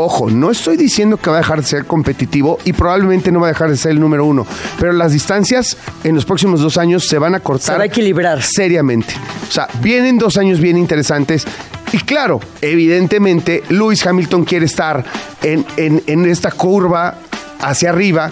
[0.01, 3.49] Ojo, no estoy diciendo que va a dejar de ser competitivo y probablemente no va
[3.49, 4.47] a dejar de ser el número uno,
[4.79, 7.67] pero las distancias en los próximos dos años se van a cortar.
[7.75, 8.43] Se va a equilibrar.
[8.43, 9.15] Seriamente.
[9.49, 11.45] O sea, vienen dos años bien interesantes.
[11.93, 15.05] Y claro, evidentemente, Lewis Hamilton quiere estar
[15.43, 17.17] en, en- en esta curva
[17.61, 18.31] hacia arriba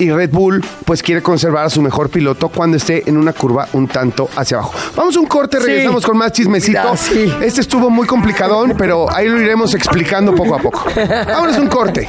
[0.00, 3.68] y Red Bull pues quiere conservar a su mejor piloto cuando esté en una curva
[3.74, 4.72] un tanto hacia abajo.
[4.96, 5.66] Vamos a un corte, Sí.
[5.66, 6.82] regresamos con más chismecito.
[6.82, 7.32] Ya, sí.
[7.42, 10.84] Este estuvo muy complicadón, pero ahí lo iremos explicando poco a poco.
[10.96, 12.00] Vámonos a un corte.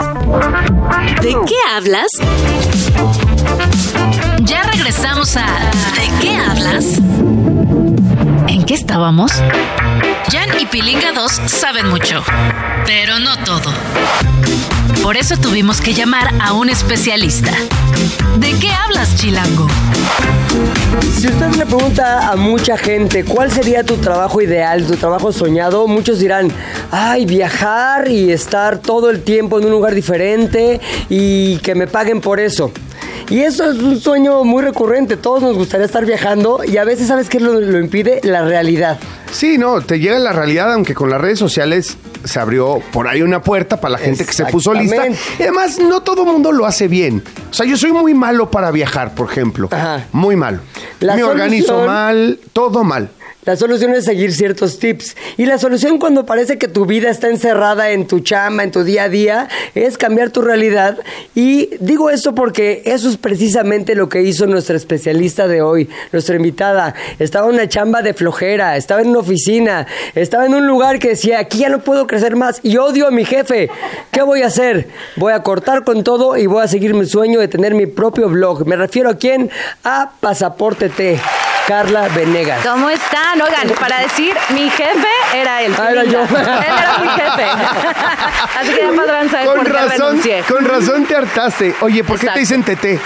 [1.22, 2.08] ¿De qué hablas?
[4.44, 6.86] Ya regresamos a ¿De qué hablas?
[8.52, 9.32] ¿En qué estábamos?
[10.30, 12.22] Jan y Pilinga 2 saben mucho,
[12.86, 13.72] pero no todo.
[15.02, 17.54] Por eso tuvimos que llamar a un especialista.
[18.40, 19.68] ¿De qué hablas, Chilango?
[21.18, 25.88] Si usted le pregunta a mucha gente cuál sería tu trabajo ideal, tu trabajo soñado,
[25.88, 26.52] muchos dirán,
[26.92, 32.20] ay, viajar y estar todo el tiempo en un lugar diferente y que me paguen
[32.20, 32.74] por eso.
[33.30, 37.08] Y eso es un sueño muy recurrente, todos nos gustaría estar viajando y a veces,
[37.08, 38.20] ¿sabes qué lo, lo impide?
[38.24, 38.98] La realidad.
[39.32, 43.22] Sí, no, te llega la realidad, aunque con las redes sociales se abrió por ahí
[43.22, 45.08] una puerta para la gente que se puso lista.
[45.08, 47.24] Y además, no todo mundo lo hace bien.
[47.50, 49.70] O sea, yo soy muy malo para viajar, por ejemplo.
[49.72, 50.06] Ajá.
[50.12, 50.60] Muy malo.
[51.00, 53.10] La Me organizo mal, todo mal.
[53.44, 55.16] La solución es seguir ciertos tips.
[55.36, 58.84] Y la solución cuando parece que tu vida está encerrada en tu chamba, en tu
[58.84, 61.00] día a día, es cambiar tu realidad.
[61.34, 66.36] Y digo esto porque eso es precisamente lo que hizo nuestra especialista de hoy, nuestra
[66.36, 66.94] invitada.
[67.18, 71.10] Estaba en una chamba de flojera, estaba en una oficina, estaba en un lugar que
[71.10, 73.72] decía, aquí ya no puedo crecer más y odio a mi jefe.
[74.12, 74.88] ¿Qué voy a hacer?
[75.16, 78.30] Voy a cortar con todo y voy a seguir mi sueño de tener mi propio
[78.30, 78.68] blog.
[78.68, 79.50] Me refiero a quién?
[79.84, 81.20] A Pasaporte T.
[81.72, 82.66] Carla Venegas.
[82.68, 83.42] ¿Cómo están?
[83.42, 85.74] Oigan, para decir, mi jefe era él.
[85.80, 86.20] Ah, era yo.
[86.20, 87.44] Él era mi jefe.
[88.60, 90.44] Así que ya podrán saber Con por qué razón, renuncié.
[90.50, 91.74] con razón te hartaste.
[91.80, 93.00] Oye, ¿por qué te dicen Tete?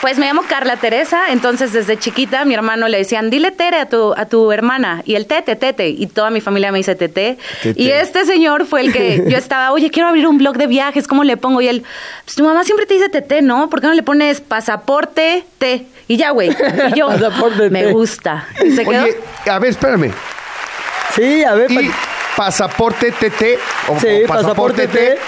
[0.00, 3.86] Pues me llamo Carla Teresa, entonces desde chiquita mi hermano le decían, dile Tere a
[3.90, 7.36] tu, a tu hermana, y el Tete, Tete, y toda mi familia me dice Tete.
[7.62, 7.82] Tete.
[7.82, 11.06] Y este señor fue el que yo estaba, oye, quiero abrir un blog de viajes,
[11.06, 11.60] ¿cómo le pongo?
[11.60, 11.82] Y él,
[12.24, 13.68] pues tu mamá siempre te dice Tete, ¿no?
[13.68, 15.84] ¿Por qué no le pones pasaporte T?
[16.08, 16.50] Y ya, güey.
[16.94, 17.92] Y yo, Pasaporte me T.
[17.92, 18.48] gusta.
[18.64, 19.04] Y se quedó.
[19.04, 19.16] Oye,
[19.48, 20.10] a ver, espérame.
[21.14, 21.70] Sí, a ver.
[21.70, 21.94] Y pa-
[22.36, 25.18] Pasaporte TT o, Sí, o Pasaporte T.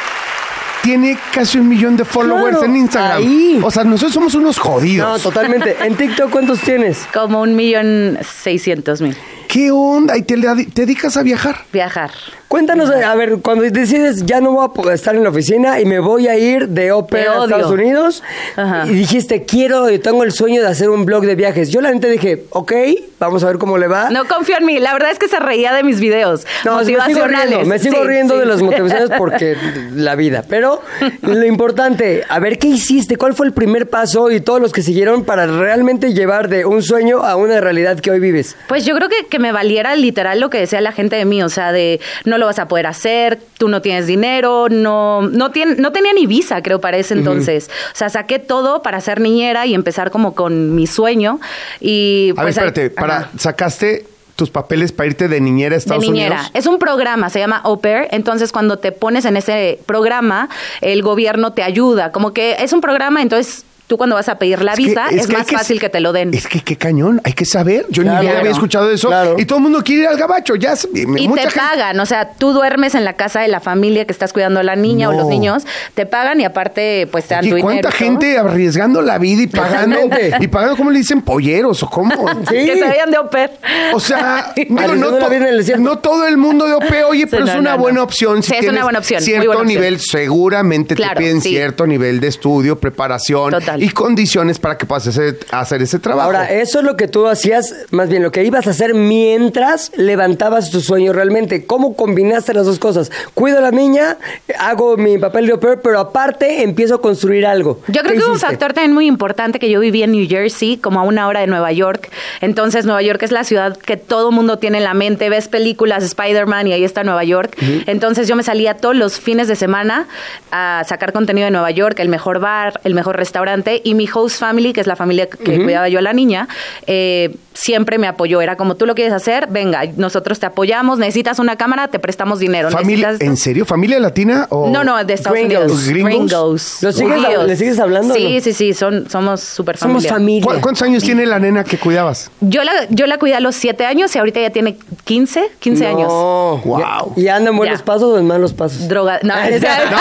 [0.82, 3.18] tiene casi un millón de followers Claro, en Instagram.
[3.18, 3.60] ahí.
[3.62, 5.22] O sea, nosotros somos unos No, jodidos.
[5.22, 5.76] totalmente.
[5.82, 7.06] ¿En TikTok cuántos tienes?
[7.12, 9.16] Como un millón seiscientos mil.
[9.50, 10.16] ¿Qué onda?
[10.16, 11.56] ¿Y te, te dedicas a viajar?
[11.72, 12.12] Viajar.
[12.46, 15.98] Cuéntanos, a ver, cuando decides ya no voy a estar en la oficina y me
[16.00, 17.44] voy a ir de ópera a.
[17.44, 18.22] Estados Unidos
[18.56, 18.86] Ajá.
[18.88, 21.70] y dijiste, quiero, y tengo el sueño de hacer un blog de viajes.
[21.70, 22.72] Yo la neta dije, ok,
[23.20, 24.10] vamos a ver cómo le va.
[24.10, 24.80] No confío en mí.
[24.80, 27.48] La verdad es que se reía de mis videos No, me sigo motivacionales.
[27.50, 28.40] riendo, me sigo Sí, riendo sí.
[28.40, 29.56] de las motivaciones porque
[29.94, 30.44] la vida.
[30.48, 30.82] Pero
[31.22, 33.16] lo importante, a ver, ¿qué hiciste?
[33.16, 36.82] ¿Cuál fue el primer paso y todos los que siguieron para realmente llevar de un
[36.82, 38.56] sueño a una realidad que hoy vives?
[38.68, 41.42] Pues yo creo que, que me valiera literal lo que decía la gente de mí,
[41.42, 45.50] o sea, de no lo vas a poder hacer, tú no tienes dinero, no no,
[45.50, 47.70] tien- no tenía ni visa, creo, para ese entonces.
[47.92, 51.40] O sea, saqué todo para ser niñera y empezar como con mi sueño.
[51.80, 55.76] Y, A ver, pues, ahí- espérate, para, sacaste tus papeles para irte de niñera a
[55.76, 56.36] de Estados niñera.
[56.36, 56.50] Unidos.
[56.54, 58.08] Es un programa, se llama Au Pair.
[58.10, 60.48] Entonces, cuando te pones en ese programa,
[60.80, 62.10] el gobierno te ayuda.
[62.10, 65.06] Como que es un programa, entonces tú cuando vas a pedir la Es que- visa,
[65.10, 66.32] es, que más que- fácil que te lo den.
[66.32, 67.86] Es que qué cañón, hay que saber.
[67.90, 68.18] Yo Claro.
[68.18, 69.08] ni siquiera había escuchado de eso.
[69.08, 69.34] Claro.
[69.36, 70.54] Y todo el mundo quiere ir al gabacho.
[70.54, 73.58] Ya, Y mucha te gente- pagan, o sea, tú duermes en la casa de la
[73.58, 77.24] familia que estás cuidando a la niña o los niños, te pagan y aparte pues
[77.24, 77.64] te dan tu dinero.
[77.64, 79.98] ¿Cuánta gente arriesgando la vida y pagando?
[80.38, 81.22] Y pagando, ¿cómo le dicen?
[81.22, 82.14] Polleros o cómo.
[82.48, 82.54] Sí.
[82.54, 83.50] Que se vayan de pair.
[83.92, 87.70] O sea, digo, no, to- todo el mundo de OP, oye, pero no, es una
[87.72, 87.82] no, no.
[87.82, 88.40] buena opción.
[88.44, 89.80] Sí, es una buena opción, Cierto buena opción.
[89.82, 93.79] nivel, seguramente Claro, te piden cierto nivel de estudio, preparación Total.
[93.80, 96.26] Y condiciones para que puedas hacer, hacer ese trabajo.
[96.26, 99.90] Ahora, eso es lo que tú hacías, más bien lo que ibas a hacer mientras
[99.96, 101.64] levantabas tu sueño realmente.
[101.64, 103.10] ¿Cómo combinaste las dos cosas?
[103.32, 104.18] Cuido a la niña,
[104.58, 107.80] hago mi papel de au pair, pero aparte empiezo a construir algo.
[107.86, 108.48] Yo creo ¿Qué que un hiciste?
[108.48, 111.46] factor también muy importante que yo viví en New Jersey, como a una hora de
[111.46, 112.10] Nueva York.
[112.42, 115.30] Entonces, Nueva York es la ciudad que todo mundo tiene en la mente.
[115.30, 117.56] Ves películas, Spider-Man y ahí está Nueva York.
[117.86, 120.06] Entonces, yo me salía todos los fines de semana
[120.52, 123.69] a sacar contenido de Nueva York, el mejor bar, el mejor restaurante.
[123.84, 126.48] Y mi host family, que es la familia que cuidaba yo a la niña,
[126.86, 128.40] eh, siempre me apoyó.
[128.40, 130.98] Era como tú lo quieres hacer, venga, nosotros te apoyamos.
[130.98, 132.70] Necesitas una cámara, te prestamos dinero.
[132.70, 133.64] ¿Familia, Necesitas- ¿En serio?
[133.66, 134.46] ¿Familia latina?
[134.50, 134.70] O...
[134.70, 135.58] no, no, de Estados Gringos.
[135.64, 135.88] Unidos.
[135.88, 136.10] ¿Gringos?
[136.10, 136.78] Gringos.
[136.82, 138.40] ¿Los sigues- le sigues hablando o Sí, no?
[138.40, 140.12] sí, sí, son, somos súper Somos familia.
[140.12, 140.54] familia.
[140.56, 142.30] ¿Cu- ¿Cuántos años tiene la nena que cuidabas?
[142.40, 145.86] Yo la, yo la cuidé a los 7 años y ahorita ya tiene 15, 15
[145.86, 146.08] años.
[146.08, 146.60] No.
[146.64, 147.12] Wow.
[147.16, 147.84] ¿Y anda en buenos Ya.
[147.84, 148.88] pasos o en malos pasos?
[148.88, 149.18] Droga.
[149.22, 149.96] No, no es cierto.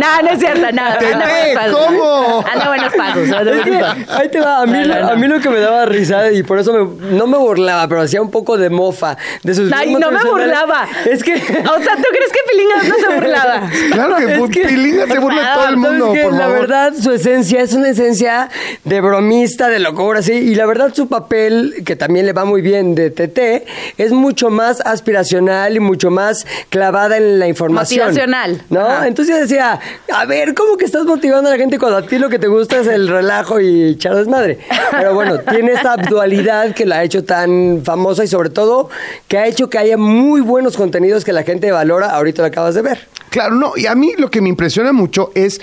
[0.00, 0.72] No, no es cierto.
[0.72, 0.82] No,
[1.54, 1.86] pasos.
[1.86, 2.41] ¿cómo?
[2.50, 3.30] Anda en buenos pasos.
[3.32, 4.14] anda en Es que, buenos pasos.
[4.20, 5.08] ahí te va, a mí, No, no, no.
[5.10, 8.00] a mí lo que me daba risa y por eso me- no me burlaba, pero
[8.02, 10.86] hacía un poco de mofa de sus Ay, no me burlaba.
[11.10, 11.34] Es que...
[11.34, 11.38] O
[11.82, 13.70] sea, ¿tú crees que Pilingas no se burlaba?
[13.92, 16.22] Claro que, Es que- Pilinga se burla de todo el ¿Sabes mundo, qué?
[16.22, 16.58] por La favor.
[16.60, 18.48] verdad, su esencia es una esencia
[18.84, 20.32] de bromista, de locura, así.
[20.32, 23.66] Y la verdad, su papel, que también le va muy bien de TT,
[23.98, 28.06] es mucho más aspiracional y mucho más clavada en la información.
[28.06, 28.62] Motivacional.
[28.70, 28.80] ¿No?
[28.80, 29.06] Ajá.
[29.08, 29.78] Entonces yo decía,
[30.12, 32.46] A ver, ¿cómo que estás motivando a la gente cuando a ti lo que te
[32.46, 34.58] gusta es el relajo y echar desmadre?
[34.90, 38.88] Pero bueno, tiene esta dualidad que la ha hecho tan famosa y sobre todo
[39.28, 42.10] que ha hecho que haya muy buenos contenidos que la gente valora.
[42.10, 43.06] Ahorita lo acabas de ver.
[43.30, 45.60] Claro, no, y a mí lo que me impresiona mucho es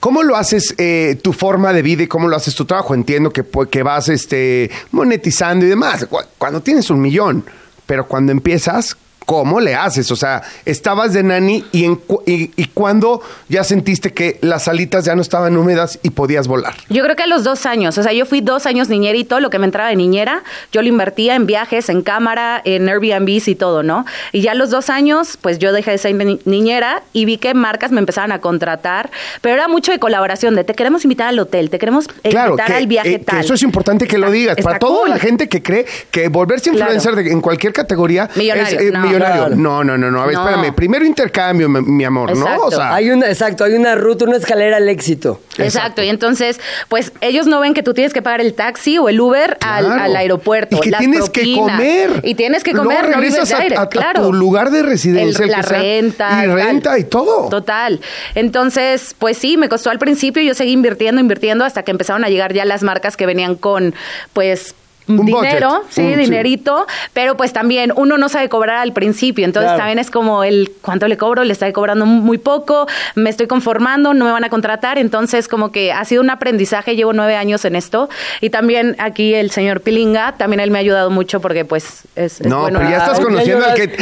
[0.00, 2.94] cómo lo haces eh, tu forma de vida y cómo lo haces tu trabajo.
[2.94, 6.06] Entiendo que, pu- que vas este, monetizando y demás.
[6.06, 7.44] Cu- Cuando tienes un millón,
[7.86, 8.96] pero cuando empiezas,
[9.28, 10.10] ¿cómo le haces?
[10.10, 14.68] O sea, estabas de nani y, en, cu- y, y cuando ya sentiste que las
[14.68, 16.72] alitas ya no estaban húmedas y podías volar.
[16.88, 19.24] Yo creo que a los dos años, o sea, yo fui dos años niñera y
[19.24, 22.88] todo lo que me entraba de niñera, yo lo invertía en viajes, en cámara, en
[22.88, 24.06] Airbnbs y todo, ¿no?
[24.32, 27.36] Y ya a los dos años, pues yo dejé de ser ni- niñera y vi
[27.36, 29.10] que marcas me empezaban a contratar,
[29.42, 32.52] pero era mucho de colaboración, de te queremos invitar al hotel, te queremos eh, Claro,
[32.52, 33.40] invitar que, al viaje eh, que tal.
[33.40, 34.56] eso es importante que lo digas.
[34.62, 36.94] Para toda la gente que cree que volverse Claro.
[36.94, 39.00] influencer de- en cualquier categoría Millonario, es eh, no.
[39.00, 39.17] millonario.
[39.26, 39.56] Claro.
[39.56, 40.22] No, no, no, no.
[40.22, 40.48] A ver, No.
[40.48, 40.74] espérame.
[40.74, 42.44] Primero intercambio, mi, mi amor, ¿no?
[42.44, 42.70] O Exacto.
[42.72, 45.40] sea, Hay una, exacto, hay una ruta, una escalera al éxito.
[45.58, 46.02] Exacto.
[46.02, 49.20] y entonces, pues ellos no ven que tú tienes que pagar el taxi o el
[49.20, 50.02] Uber al, Claro.
[50.02, 50.76] al aeropuerto.
[50.76, 52.20] Y que las tienes que comer.
[52.22, 54.22] Y tienes que Luego comer, no vives regresas de a- aire, a- a claro.
[54.22, 56.28] tu lugar de residencia, El- el la que sea, renta.
[56.44, 56.52] y tal.
[56.54, 57.48] renta y todo.
[57.48, 58.00] Total.
[58.34, 62.28] Entonces, pues sí, me costó al principio, yo seguí invirtiendo, invirtiendo, hasta que empezaron a
[62.28, 63.94] llegar ya las marcas que venían con,
[64.32, 64.74] pues,
[65.08, 65.86] Un dinero, budget.
[65.90, 66.20] sí, Un- sí.
[66.20, 69.78] dinerito, pero pues también uno no sabe cobrar al principio, entonces Claro.
[69.78, 74.12] también es como el cuánto le cobro, le estoy cobrando muy poco, me estoy conformando,
[74.14, 77.64] no me van a contratar, entonces como que ha sido un aprendizaje, llevo nueve años
[77.64, 78.08] en esto
[78.40, 82.40] y también aquí el señor Pilinga, también él me ha ayudado mucho porque pues es,
[82.40, 82.78] es No, bueno.
[82.78, 83.88] pero ya estás conociendo al que.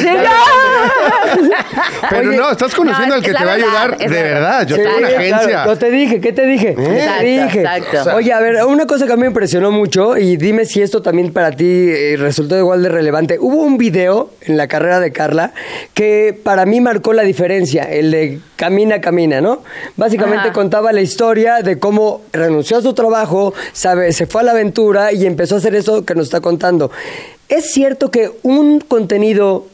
[2.11, 4.27] Pero Oye, no, estás conociendo no, al que te va a ayudar de verdad.
[4.33, 4.66] verdad.
[4.66, 5.66] Yo Sí, tengo una claro, agencia.
[5.66, 6.75] yo te dije, ¿qué te dije?
[6.75, 7.61] ¿Qué Exacto, te dije?
[7.61, 8.14] exacto.
[8.16, 10.96] Oye, a ver, una cosa que a mí me impresionó mucho y dime si esto
[11.03, 13.39] también para ti eh, resultó igual de relevante.
[13.41, 15.53] Hubo un video en la carrera de Carla
[15.95, 19.63] que para mí marcó la diferencia, el de Camina, Camina, ¿no?
[19.97, 20.53] Básicamente Ajá.
[20.53, 25.13] contaba la historia de cómo renunció a su trabajo, sabe, se fue a la aventura
[25.13, 26.91] y empezó a hacer eso que nos está contando.
[27.49, 29.67] ¿Es cierto que un contenido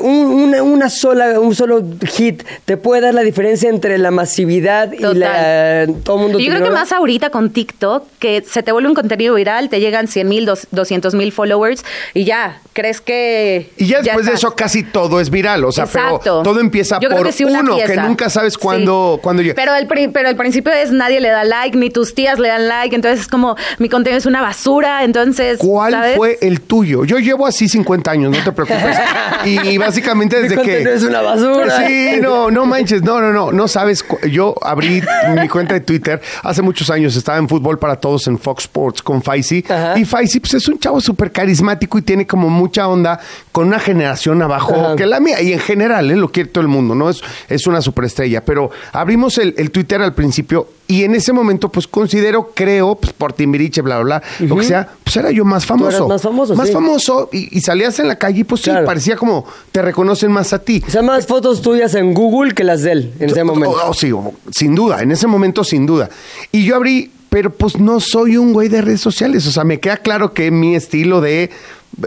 [0.00, 1.82] un, una, una sola, un solo
[2.16, 6.50] hit te puede dar la diferencia entre la masividad y la, todo el mundo Yo
[6.50, 10.08] creo que más ahorita con TikTok, que se te vuelve un contenido viral, te llegan
[10.08, 13.70] 100 mil, 200 mil followers y ya, crees que...
[13.76, 14.40] Y ya después de estás.
[14.50, 16.18] eso casi todo es viral, o sea, Exacto.
[16.22, 18.58] pero todo empieza Yo por que sí, uno, que nunca sabes Sí.
[18.60, 19.54] cuándo, cuándo llega.
[19.54, 22.48] Pero el, pri- pero el principio es nadie le da like, ni tus tías le
[22.48, 25.58] dan like, entonces es como mi contenido es una basura, entonces...
[25.58, 26.16] ¿Cuál ¿sabes?
[26.16, 27.04] fue el tuyo?
[27.04, 28.96] Yo llevo así 50 años, no te preocupes.
[29.44, 30.82] y básicamente Mi desde que...
[30.82, 31.86] es una basura.
[31.86, 34.04] Sí, no, no manches, no, no, no, no sabes.
[34.30, 35.02] Yo abrí
[35.40, 39.02] mi cuenta de Twitter hace muchos años, estaba en Fútbol para Todos en Fox Sports
[39.02, 39.64] con Faisy.
[39.68, 39.98] Ajá.
[39.98, 43.18] Y Faisy pues, es un chavo súper carismático y tiene como mucha onda
[43.52, 44.96] con una generación abajo Ajá.
[44.96, 45.40] que la mía.
[45.42, 46.16] Y en general, ¿eh?
[46.16, 47.10] lo quiere todo el mundo, ¿no?
[47.10, 48.44] Es, es una superestrella.
[48.44, 53.12] Pero abrimos el, el Twitter al principio y en ese momento, pues considero, creo, pues
[53.12, 55.96] por Timbiriche, bla, bla, bla, lo que sea, pues era yo más famoso.
[55.96, 56.72] eras más famoso, Más sí.
[56.72, 60.52] famoso y, y salías en la calle y pues sí, parecía como te reconocen más
[60.52, 60.82] a ti.
[60.86, 63.76] O sea, más fotos tuyas en Google que las de él en ese momento.
[63.84, 66.08] Oh, oh, sí, oh, sin duda, en ese momento sin duda.
[66.52, 69.46] Y yo abrí, pero pues no soy un güey de redes sociales.
[69.46, 71.50] O sea, me queda claro que mi estilo de,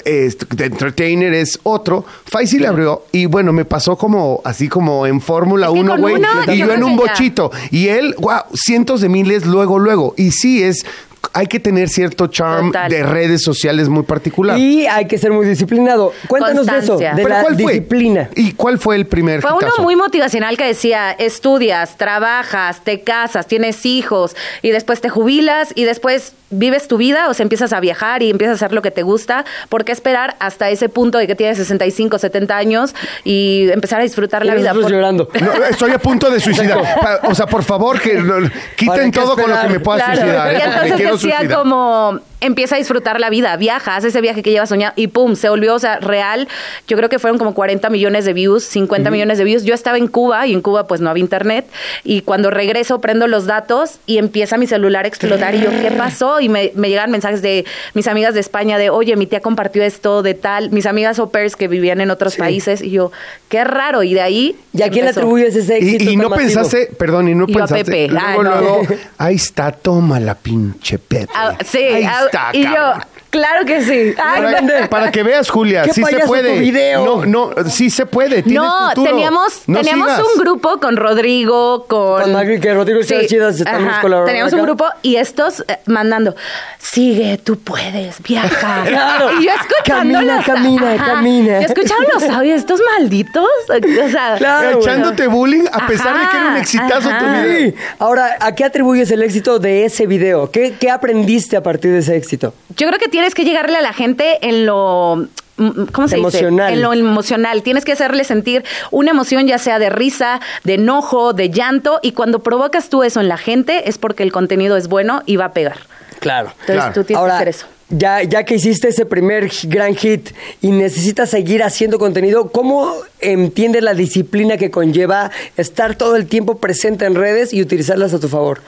[0.05, 2.05] eh, de entertainer es otro.
[2.25, 5.91] Faisy le abrió y bueno, me pasó como así como en Fórmula Es que 1,
[5.91, 6.21] con güey.
[6.47, 7.51] Y yo yo en un bochito.
[7.71, 10.13] Y él, wow, cientos de miles luego, luego.
[10.17, 10.85] Y sí, es...
[11.33, 12.89] Hay que tener cierto charm Total.
[12.89, 14.57] de redes sociales muy particular.
[14.57, 16.11] Y hay que ser muy disciplinado.
[16.27, 17.73] Cuéntanos de eso, de ¿Pero la cuál fue?
[17.73, 18.29] disciplina.
[18.35, 23.47] ¿Y cuál fue el primer Fue uno muy motivacional que decía, estudias, trabajas, te casas,
[23.47, 27.79] tienes hijos y después te jubilas y después vives tu vida, o sea, empiezas a
[27.79, 29.45] viajar y empiezas a hacer lo que te gusta.
[29.69, 34.03] ¿Por qué esperar hasta ese punto de que tienes 65, 70 años y empezar a
[34.03, 34.73] disfrutar la vida?
[34.73, 35.29] Por- llorando.
[35.39, 36.81] No, estoy a punto de suicidar.
[37.23, 40.21] O sea, por favor, que no- ¿Para quiten todo con lo que me pueda Claro.
[40.21, 40.53] suicidar.
[40.55, 40.59] ¿eh?
[40.87, 41.59] Y entonces decía suicidar.
[41.59, 45.35] como empieza a disfrutar la vida, viaja, haz ese viaje que llevas soñado y pum,
[45.35, 46.47] se volvió, o sea, real.
[46.87, 49.63] Yo creo que fueron como 40 millones de views, 50 millones de views.
[49.63, 51.65] Yo estaba en Cuba y en Cuba pues no había internet
[52.03, 55.91] y cuando regreso prendo los datos y empieza mi celular a explotar y yo, ¿qué
[55.91, 56.39] pasó?
[56.39, 59.83] Y me, me llegan mensajes de mis amigas de España de, oye, mi tía compartió
[59.83, 63.11] esto, de tal, mis amigas au pairs que vivían en otros países y yo,
[63.49, 64.03] qué raro.
[64.03, 64.55] Y de ahí...
[64.73, 66.11] ¿Y a quién le atribuyes ese éxito?
[66.11, 66.47] Y, no masivo?
[66.47, 67.85] pensaste, perdón, y no Y yo a pensaste.
[67.85, 68.07] Pepe.
[68.07, 68.61] Luego, Ah, no.
[68.61, 68.81] luego,
[69.17, 71.27] ahí está, toma la pinche Pepe.
[71.33, 72.51] Ah, sí, ahí ah, 打。
[72.51, 72.99] 一二。
[73.29, 74.15] Claro que sí.
[74.21, 74.89] Ay, Para, no.
[74.89, 76.53] para que veas, Julia, ¿Qué sí se puede.
[76.55, 77.05] tu video?
[77.25, 78.41] No, no, sí se puede.
[78.43, 79.11] tienes No, futuro.
[79.11, 80.23] teníamos, No teníamos sigas.
[80.33, 82.21] un grupo con Rodrigo, con...
[82.23, 84.65] Con Magri, que Rodrigo Chivas Chidas estamos ajá, colaborando Teníamos un acá.
[84.67, 86.35] grupo y estos eh, mandando,
[86.79, 88.83] sigue, tú puedes, viaja.
[88.87, 89.39] Claro.
[89.39, 91.59] Y yo escuchando Camina, los- camina, camina.
[91.61, 93.45] Yo escuchaba los audios, estos malditos.
[93.69, 94.79] O sea, Claro.
[94.79, 97.41] Echándote bullying a pesar de que era un Ajá, exitazo tu ajá.
[97.43, 97.69] video.
[97.71, 97.75] Sí.
[97.99, 100.49] Ahora, ¿a qué atribuyes el éxito de ese video?
[100.51, 102.53] ¿Qué, qué aprendiste a partir de ese éxito?
[102.75, 106.67] Yo creo que tienes que llegarle a la gente en lo mm, ¿cómo se Emocional.
[106.67, 106.75] dice?
[106.75, 107.63] En lo emocional.
[107.63, 112.13] Tienes que hacerle sentir una emoción ya sea de risa, de enojo, de llanto y
[112.13, 115.45] cuando provocas tú eso en la gente es porque el contenido es bueno y va
[115.45, 115.79] a pegar.
[116.21, 116.51] Claro.
[116.61, 116.93] Entonces Claro.
[116.93, 117.65] tú tienes Ahora, que hacer eso.
[117.89, 120.29] Ya, ya que hiciste ese primer gran hit
[120.61, 126.57] y necesitas seguir haciendo contenido, ¿cómo entiendes la disciplina que conlleva estar todo el tiempo
[126.59, 128.61] presente en redes y utilizarlas a tu favor?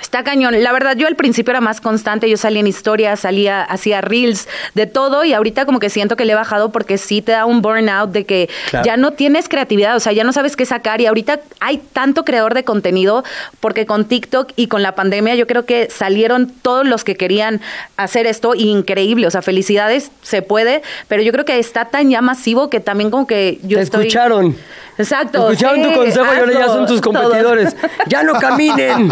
[0.00, 0.62] Está cañón.
[0.62, 2.28] La verdad, yo al principio era más constante.
[2.30, 5.24] Yo salía en historias, salía, hacía reels, de todo.
[5.24, 8.10] Y ahorita como que siento que le he bajado porque sí te da un burnout
[8.10, 8.84] de que Claro.
[8.86, 11.00] ya no tienes creatividad, o sea, ya no sabes qué sacar.
[11.00, 13.24] Y ahorita hay tanto creador de contenido
[13.60, 17.60] porque con TikTok y con la pandemia yo creo que salieron todos los que querían
[17.96, 19.26] hacer esto y increíble.
[19.26, 20.82] O sea, felicidades, se puede.
[21.08, 24.06] Pero yo creo que está tan ya masivo que también como que yo Te estoy...
[24.08, 24.56] escucharon.
[24.98, 25.50] Exacto.
[25.50, 27.76] Escucharon sí, tu consejo y ahora ya son tus competidores.
[28.06, 29.10] Ya no caminen,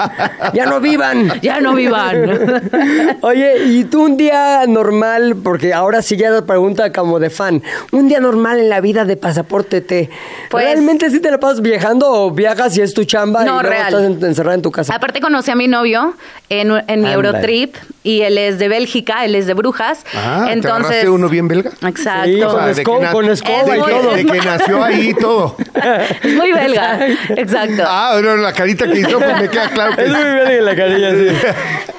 [0.54, 1.30] ya no vivan.
[1.42, 2.62] Ya no vivan.
[3.20, 7.62] Oye, y tú un día normal, porque ahora sí ya la pregunta como de fan,
[7.92, 10.08] un día normal en la vida de Pasaporte T,
[10.50, 13.62] Pues- ¿realmente sí te la pasas viajando o viajas y es tu chamba No, y
[13.64, 13.86] luego real.
[13.88, 14.94] estás en- encerrada en tu casa?
[14.94, 16.14] Aparte conocí a mi novio
[16.48, 17.10] en, en mi.
[17.12, 20.04] Eurotrip y él es de Bélgica, él es de Brujas.
[20.14, 21.70] Ah, ¿te Entonces, agarraste uno bien belga?
[21.86, 22.24] Exacto.
[22.24, 24.14] Sí, O sea, con, escoba Es y todo.
[24.14, 25.56] De que nació ahí todo.
[26.22, 27.06] es muy belga.
[27.36, 27.84] Exacto.
[27.86, 30.64] Ah, no, la carita que hizo, pues me queda claro que Es muy bien en
[30.64, 31.28] la carilla, sí.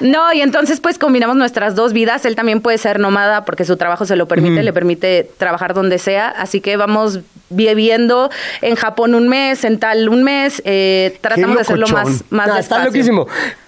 [0.00, 2.24] No, y entonces pues combinamos nuestras dos vidas.
[2.26, 5.98] Él también puede ser nómada porque su trabajo se lo permite, le permite trabajar donde
[5.98, 6.28] sea.
[6.28, 10.60] Así que vamos viviendo en Japón un mes, en tal un mes.
[10.64, 12.84] eh, tratamos de hacerlo más, más No, está despacio.
[12.86, 13.26] loquísimo.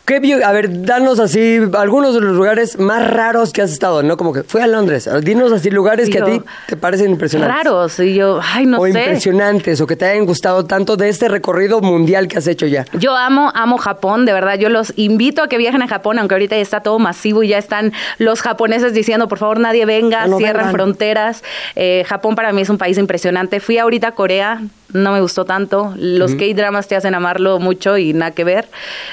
[0.09, 4.02] ¿Qué vio- a ver, danos así algunos de los lugares más raros que has estado,
[4.02, 4.16] ¿no?
[4.16, 5.06] Como que fui a Londres.
[5.22, 7.54] Dinos así lugares que a ti te parecen impresionantes.
[7.56, 8.00] Raros.
[8.00, 8.88] Y yo, ay, no o sé.
[8.88, 12.86] impresionantes, o que te hayan gustado tanto de este recorrido mundial que has hecho ya.
[12.94, 14.54] Yo amo, amo Japón, de verdad.
[14.59, 17.48] Yo los invito a que viajen a Japón, aunque ahorita ya está todo masivo y
[17.48, 20.72] ya están los japoneses diciendo, por favor, nadie venga, No, no cierren vengan.
[20.72, 21.44] fronteras.
[21.76, 23.61] Eh, Japón para mí es un país impresionante.
[23.61, 24.62] Fui ahorita a Corea,
[24.93, 25.93] no me gustó tanto.
[25.97, 28.68] Los K-dramas te hacen amarlo mucho y nada que ver.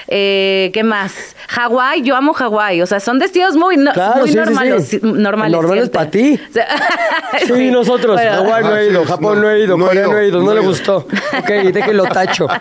[0.07, 1.35] Eh, ¿Qué más?
[1.49, 2.81] Hawái, yo amo Hawái.
[2.81, 4.87] O sea, son destinos muy, no- Claro, muy sí, normales.
[4.87, 4.99] sí.
[5.01, 5.51] normales.
[5.51, 6.05] Normales siempre.
[6.05, 6.39] pa' ti.
[7.45, 8.15] Sí, nosotros.
[8.15, 8.31] Bueno.
[8.43, 10.19] Hawái no Ah, he sí, ido, Japón no, no he ido, no Corea ido, no
[10.19, 10.97] he ido, no, no le gustó.
[11.39, 12.47] Ok, déjelo tacho.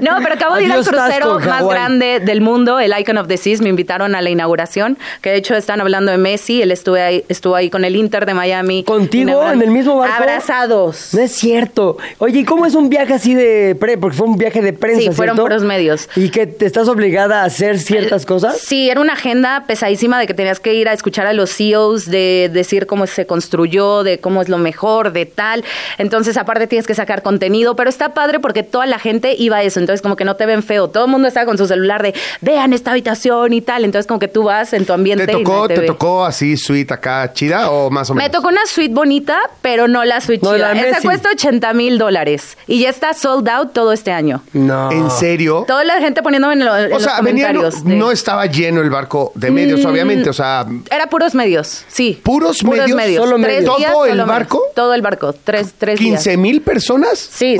[0.00, 3.36] No, pero acabo de ir al crucero más grande del mundo, el Icon of the
[3.36, 3.60] Seas.
[3.60, 6.62] Me invitaron a la inauguración, que de hecho están hablando de Messi.
[6.62, 8.84] Él estuvo ahí, estuvo ahí con el Inter de Miami.
[8.84, 10.14] ¿Contigo en el mismo barco?
[10.16, 11.10] Abrazados.
[11.14, 11.87] No es cierto.
[12.18, 13.96] Oye, ¿y cómo es un viaje así de pre?
[13.98, 15.42] Porque fue un viaje de prensa, Sí, fueron ¿cierto?
[15.48, 16.08] puros medios.
[16.16, 18.58] ¿Y que te estás obligada a hacer ciertas cosas?
[18.60, 22.06] Sí, era una agenda pesadísima de que tenías que ir a escuchar a los CEOs,
[22.06, 25.64] de decir cómo se construyó, de cómo es lo mejor, de tal.
[25.98, 29.62] Entonces, aparte tienes que sacar contenido, pero está padre porque toda la gente iba a
[29.62, 30.88] eso, entonces como que no te ven feo.
[30.88, 33.84] Todo el mundo estaba con su celular de, vean esta habitación y tal.
[33.84, 37.32] Entonces como que tú vas en tu ambiente ¿Te tocó, te tocó así suite acá
[37.32, 38.28] chida o más o menos?
[38.28, 40.74] Me tocó una suite bonita, pero no la suite No, chida.
[40.74, 44.42] la Esa cuesta 80 mil dólares y ya está sold out todo este año.
[44.52, 44.90] No.
[44.90, 45.64] ¿En serio?
[45.66, 47.84] Toda la gente poniéndome en, lo- en O los sea, venía, no, comentarios.
[47.84, 50.30] de- no estaba lleno el barco de medios, Mm, obviamente.
[50.30, 52.20] O sea, Era puros medios, sí.
[52.22, 52.90] ¿Puros medios?
[53.24, 53.76] Solo medios.
[53.76, 54.28] días, ¿Todo el solo medios.
[54.28, 54.62] barco?
[54.74, 56.26] Todo el barco, tres, tres días.
[56.26, 57.18] ¿15 mil personas?
[57.18, 57.56] Sí.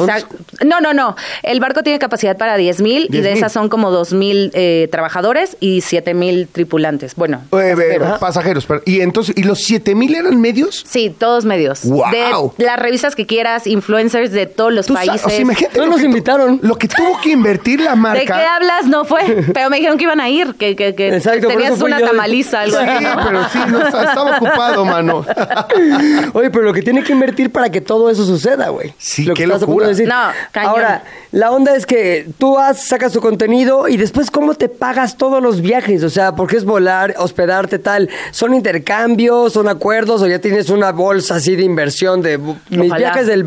[0.65, 1.17] No, no, no.
[1.43, 3.37] El barco tiene capacidad para 10 mil y de 10,000.
[3.39, 7.15] esas son como 2 mil eh, trabajadores y 7 mil tripulantes.
[7.15, 8.19] Bueno, Eh, eh, pasajeros.
[8.19, 8.67] pasajeros.
[8.67, 10.85] pero- y entonces, ¿y los 7 mil eran medios?
[10.89, 11.83] Sí, todos medios.
[11.83, 15.25] De las revistas que quieras, influencers de todos los Tú sa- países.
[15.27, 16.59] o sea, imagínate No lo nos que tu- invitaron.
[16.63, 18.21] Lo que tuvo que invertir la marca.
[18.21, 18.87] ¿De qué hablas?
[18.87, 19.45] No fue.
[19.55, 21.91] Pero me dijeron que iban a ir, que, que, que Exacto, por tenías eso fui
[21.91, 22.07] una yo.
[22.07, 23.05] tamaliza, algo Sí, así.
[23.05, 23.11] ¿no?
[23.25, 25.25] pero sí, no, está- estaba ocupado, mano.
[26.35, 28.95] Oye, pero lo que tiene que invertir para que todo eso suceda, güey.
[28.99, 29.87] Sí, lo que qué estás a punto locura.
[29.87, 30.09] de decir.
[30.09, 30.71] No, cañón.
[30.71, 31.03] Ahora,
[31.33, 35.43] la onda es que tú vas, sacas tu contenido y después, ¿cómo te pagas todos
[35.43, 36.03] los viajes?
[36.03, 38.09] O sea, porque es volar, hospedarte, tal.
[38.31, 42.81] ¿Son intercambios, son acuerdos o ya tienes una bolsa así de inversión de bu- mis
[42.91, 42.97] Ojalá.
[42.99, 43.45] viajes del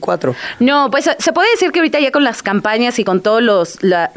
[0.00, 0.34] 2024?
[0.60, 3.82] No, pues se puede decir que ahorita ya con las campañas y con todos los...
[3.82, 4.10] la-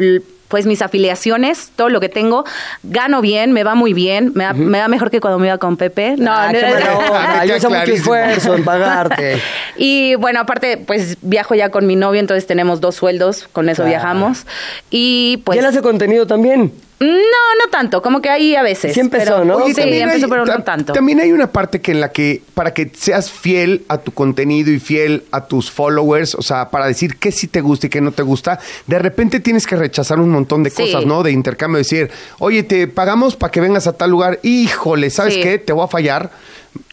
[0.49, 2.45] pues mis afiliaciones, todo lo que tengo,
[2.83, 5.57] gano bien, me va muy bien, me, va, me va mejor que cuando me iba
[5.57, 6.13] con Pepe.
[6.15, 7.37] No, Ah, no, qué mala onda.
[7.41, 9.41] Me Yo hice mucho esfuerzo en pagarte.
[9.77, 13.77] Y bueno, aparte, pues viajo ya con mi novio, entonces tenemos dos sueldos, con eso
[13.81, 13.89] Claro.
[13.89, 14.45] viajamos.
[14.91, 15.55] Y pues...
[15.55, 16.71] ¿Y él hace contenido también?
[17.03, 18.93] No, no tanto, como que ahí a veces.
[18.93, 19.65] Sí empezó, pero- ¿no?
[19.65, 20.93] Sí, también empezó, hay- pero no tanto.
[20.93, 24.71] También hay una parte que en la que, para que seas fiel a tu contenido
[24.71, 28.01] y fiel a tus followers, o sea, para decir qué sí te gusta y qué
[28.01, 30.83] no te gusta, de repente tienes que rechazar un montón de Sí.
[30.83, 31.23] cosas, ¿no?
[31.23, 35.41] De intercambio, decir, oye, te pagamos para que vengas a tal lugar, híjole, ¿sabes Sí.
[35.41, 35.59] qué?
[35.59, 36.31] Te voy a fallar.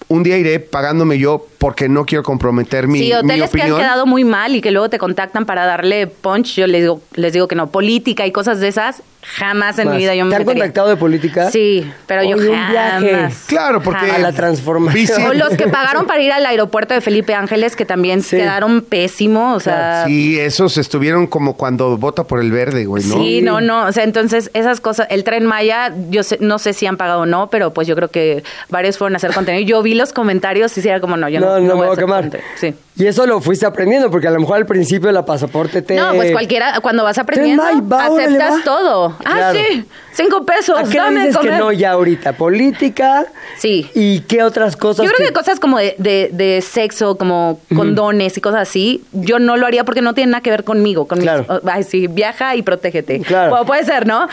[0.08, 3.48] Un día iré pagándome yo porque no quiero comprometer mi, sí, mi hoteles que han
[3.68, 3.78] opinión.
[3.78, 7.32] quedado muy mal y que luego te contactan para darle punch, yo les digo, les
[7.32, 7.70] digo que no.
[7.70, 9.94] Política y cosas de esas, jamás en Más.
[9.96, 10.62] mi vida yo me ¿Te han metería.
[10.64, 11.50] contactado de política?
[11.50, 13.10] Sí, pero yo Oye, un viaje.
[13.14, 13.44] jamás.
[13.46, 14.16] Claro, porque jamás.
[14.16, 15.22] A la transformación.
[15.26, 18.36] O los que pagaron para ir al aeropuerto de Felipe Ángeles, que también Sí.
[18.36, 20.04] quedaron pésimos, o sea...
[20.06, 23.14] Sí, esos estuvieron como cuando vota por el verde, güey, ¿no?
[23.16, 26.72] Sí, no, no, o sea, entonces esas cosas, el tren Maya, yo sé- no sé
[26.72, 29.64] si han pagado o no, pero pues yo creo que varios fueron a hacer contenido.
[29.66, 31.94] Yo vi los comentarios y sí era como, no, yo no, No, no, me voy
[31.94, 32.22] a quemar.
[32.22, 32.48] contenido.
[32.56, 32.74] Sí.
[32.96, 35.94] Y eso lo fuiste aprendiendo, porque a lo mejor al principio la pasaporte te...
[35.94, 38.64] No, pues cualquiera, cuando vas aprendiendo, Tren Maya, va, órale, aceptas va.
[38.64, 39.09] todo.
[39.24, 39.58] Ah, Claro.
[39.58, 42.32] sí, cinco pesos, ¿A qué le dame dices que no ya ahorita?
[42.34, 43.26] ¿Política?
[43.58, 43.90] Sí.
[43.94, 45.04] ¿Y qué otras cosas?
[45.06, 49.38] Yo creo que cosas como de, de- de sexo, como condones y cosas así, yo
[49.38, 51.06] no lo haría porque no tiene nada que ver conmigo.
[51.06, 51.44] Con mis- Claro.
[51.48, 53.20] oh, ay, sí, viaja y protégete.
[53.20, 53.50] Claro.
[53.50, 54.26] Bueno, puede ser, ¿no?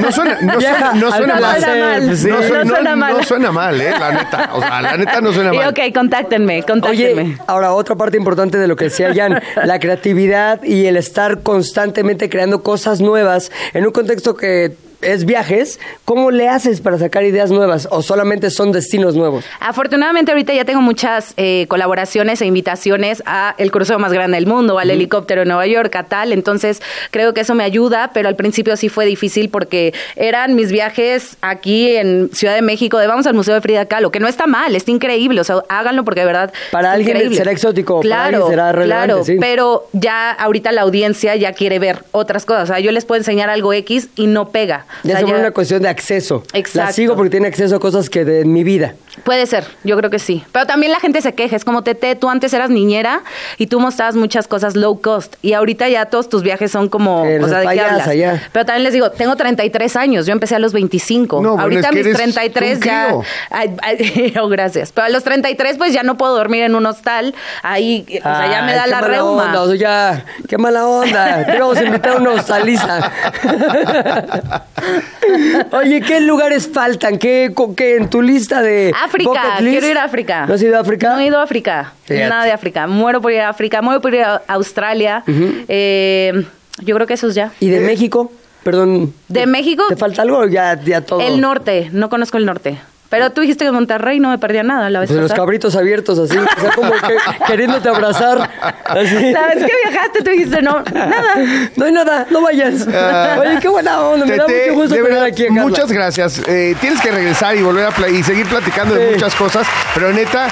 [0.00, 1.60] No suena, no suena, no suena mal.
[1.62, 2.16] suena mal.
[2.16, 2.28] sí.
[2.28, 3.16] No, su- No no- suena mal.
[3.16, 3.90] no suena mal, ¿eh?
[3.98, 4.50] La neta.
[4.54, 5.68] O sea, la neta no suena Y, mal.
[5.68, 7.22] ok, contáctenme, contáctenme.
[7.22, 11.42] Oye, ahora otra parte importante de lo que decía Jan, la creatividad y el estar
[11.42, 17.24] constantemente creando cosas nuevas en un contexto que es viajes, ¿cómo le haces para sacar
[17.24, 19.44] ideas nuevas o solamente son destinos nuevos?
[19.60, 24.46] Afortunadamente ahorita ya tengo muchas eh, colaboraciones e invitaciones a el crucero más grande del
[24.46, 28.28] mundo, al helicóptero de Nueva York, a tal, entonces creo que eso me ayuda, pero
[28.28, 33.06] al principio sí fue difícil porque eran mis viajes aquí en Ciudad de México, de
[33.06, 36.04] vamos al Museo de Frida Kahlo, que no está mal, está increíble, o sea, háganlo
[36.04, 37.36] porque de verdad Para es alguien increíble.
[37.36, 39.36] será exótico, para claro, alguien será relevante, claro, sí.
[39.40, 43.18] pero ya ahorita la audiencia ya quiere ver otras cosas, o sea, yo les puedo
[43.18, 44.83] enseñar algo X y no pega.
[45.04, 46.42] O Ya sea, se ya- una cuestión de acceso.
[46.52, 46.92] La Exacto.
[46.94, 48.94] sigo porque tiene acceso a cosas que de en mi vida.
[49.22, 50.44] Puede ser, yo creo que sí.
[50.52, 53.22] Pero también la gente se queja, es como Tete, tú antes eras niñera
[53.58, 57.24] y tú mostrabas muchas cosas low cost y ahorita ya todos tus viajes son como,
[57.24, 58.14] Eres o sea, ¿de qué hablas?
[58.16, 58.42] ya.
[58.52, 61.40] Pero también les digo, tengo 33 años, yo empecé a los 25.
[61.40, 63.14] No, bueno, ahorita es que mis eres 33 un ya
[63.50, 64.90] ay, ay, oh, gracias.
[64.92, 68.50] Pero a los 33 pues ya no puedo dormir en un hostal, ahí o sea,
[68.50, 69.44] ya me da qué la mala reuma.
[69.46, 71.46] onda, o sea, ya, qué mala onda.
[71.46, 73.12] Te vamos a invitar a una hostaliza.
[75.72, 77.18] Oye, ¿qué lugares faltan?
[77.18, 79.70] ¿Qué, qué en tu lista de África, list?
[79.70, 80.46] quiero ir a África.
[80.46, 81.14] ¿No has ido a África?
[81.14, 81.92] No he ido a África.
[82.04, 82.28] Fíjate.
[82.28, 82.86] Nada de África.
[82.86, 85.22] Muero por ir a África, muero por ir a Australia.
[85.26, 86.44] Eh,
[86.82, 87.52] yo creo que eso es ya.
[87.60, 88.32] ¿Y de México?
[88.62, 89.12] Perdón.
[89.28, 89.84] ¿De ¿te- México?
[89.88, 91.20] ¿Te falta algo o ya, ya todo?
[91.20, 92.78] El norte, no conozco el norte.
[93.14, 95.44] Pero tú dijiste que Monterrey no me perdía nada la vez Pues los pasada.
[95.44, 98.50] cabritos abiertos así, o sea, como que queriéndote abrazar.
[98.84, 99.32] Así.
[99.32, 101.34] La vez que viajaste tú dijiste no, nada.
[101.76, 102.86] No hay nada, no vayas.
[102.92, 103.36] Ah.
[103.40, 105.62] Oye, qué buena onda, me da Tete, mucho gusto de tener aquí Carla.
[105.62, 106.42] muchas gracias.
[106.48, 110.48] Eh, tienes que regresar y volver a y seguir platicando de muchas cosas, pero neta,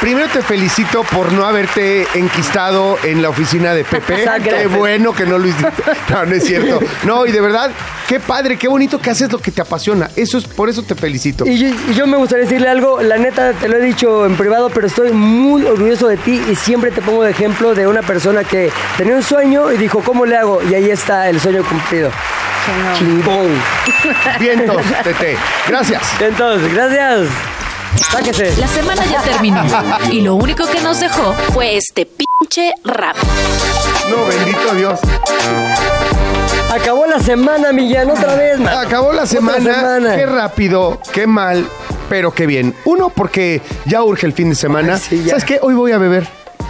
[0.00, 4.24] primero te felicito por no haberte enquistado en la oficina de Pepe.
[4.42, 5.66] Qué bueno que no lo hiciste.
[6.08, 6.80] No, no es cierto.
[7.04, 7.70] No, y de verdad,
[8.08, 10.08] qué padre, qué bonito que haces lo que te apasiona.
[10.14, 11.44] Eso es por eso te felicito.
[11.46, 14.36] Y yo, y yo me gustaría decirle algo, la neta te lo he dicho en
[14.36, 18.02] privado, pero estoy muy orgulloso de ti y siempre te pongo de ejemplo de una
[18.02, 20.60] persona que tenía un sueño y dijo, ¿cómo le hago?
[20.62, 22.10] Y ahí está el sueño cumplido.
[22.98, 23.48] Chingón.
[24.38, 25.36] Vientos, Tete.
[25.68, 26.02] Gracias.
[26.20, 27.28] Entonces, gracias.
[28.10, 28.56] Sáquese.
[28.58, 29.62] La semana ya terminó
[30.10, 33.16] y lo único que nos dejó fue este pinche rap.
[34.10, 35.00] No, bendito Dios.
[36.72, 38.74] Acabó la semana, Millán, otra vez, man.
[38.86, 39.58] Acabó la semana.
[39.74, 40.16] semana.
[40.16, 41.66] Qué rápido, qué mal,
[42.08, 42.74] pero qué bien.
[42.84, 44.94] Uno, porque ya urge el fin de semana.
[44.94, 45.30] Ay, sí, ya.
[45.30, 45.58] ¿Sabes qué?
[45.62, 46.26] Hoy voy a beber.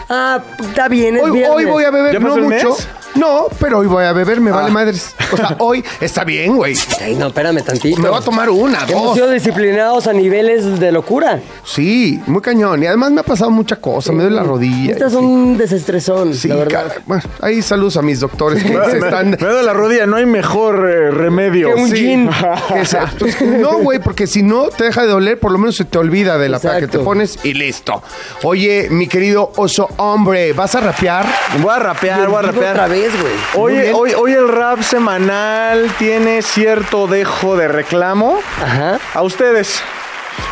[0.08, 2.70] Ah, está bien, es Hoy, hoy voy a beber, ¿Ya no pasó el mucho.
[2.70, 2.88] mes?
[3.16, 4.72] No, pero hoy voy a beber, me vale Ah.
[4.72, 5.14] madres.
[5.32, 6.74] O sea, hoy está bien, güey.
[7.00, 8.00] Ay, no, espérame tantito.
[8.00, 9.14] Me voy a tomar una, Hemos dos.
[9.14, 11.40] sido disciplinados a niveles de locura.
[11.64, 12.82] Sí, muy cañón.
[12.82, 14.92] Y además me ha pasado mucha cosa, me duele la rodilla.
[14.92, 15.16] Estas sí.
[15.16, 16.82] son un desestresón, Sí, la verdad.
[16.88, 16.94] cara.
[17.06, 19.30] Bueno, ahí saludos a mis doctores que se están...
[19.30, 21.74] Me duele la rodilla, no hay mejor eh, remedio.
[21.74, 21.96] Que un Sí.
[21.96, 22.30] gin.
[22.72, 25.76] que se- pues, no, güey, porque si no te deja de doler, por lo menos
[25.76, 26.98] se te olvida de la que Exacto.
[26.98, 28.02] te pones y listo.
[28.42, 31.26] Oye, mi querido oso hombre, ¿vas a rapear?
[31.60, 32.72] Voy a rapear, voy a rapear.
[32.72, 33.34] Otra vez, güey.
[33.54, 33.92] Hoy, bien.
[33.94, 38.98] hoy, hoy el rap semanal tiene cierto dejo de reclamo Ajá.
[39.14, 39.80] a ustedes.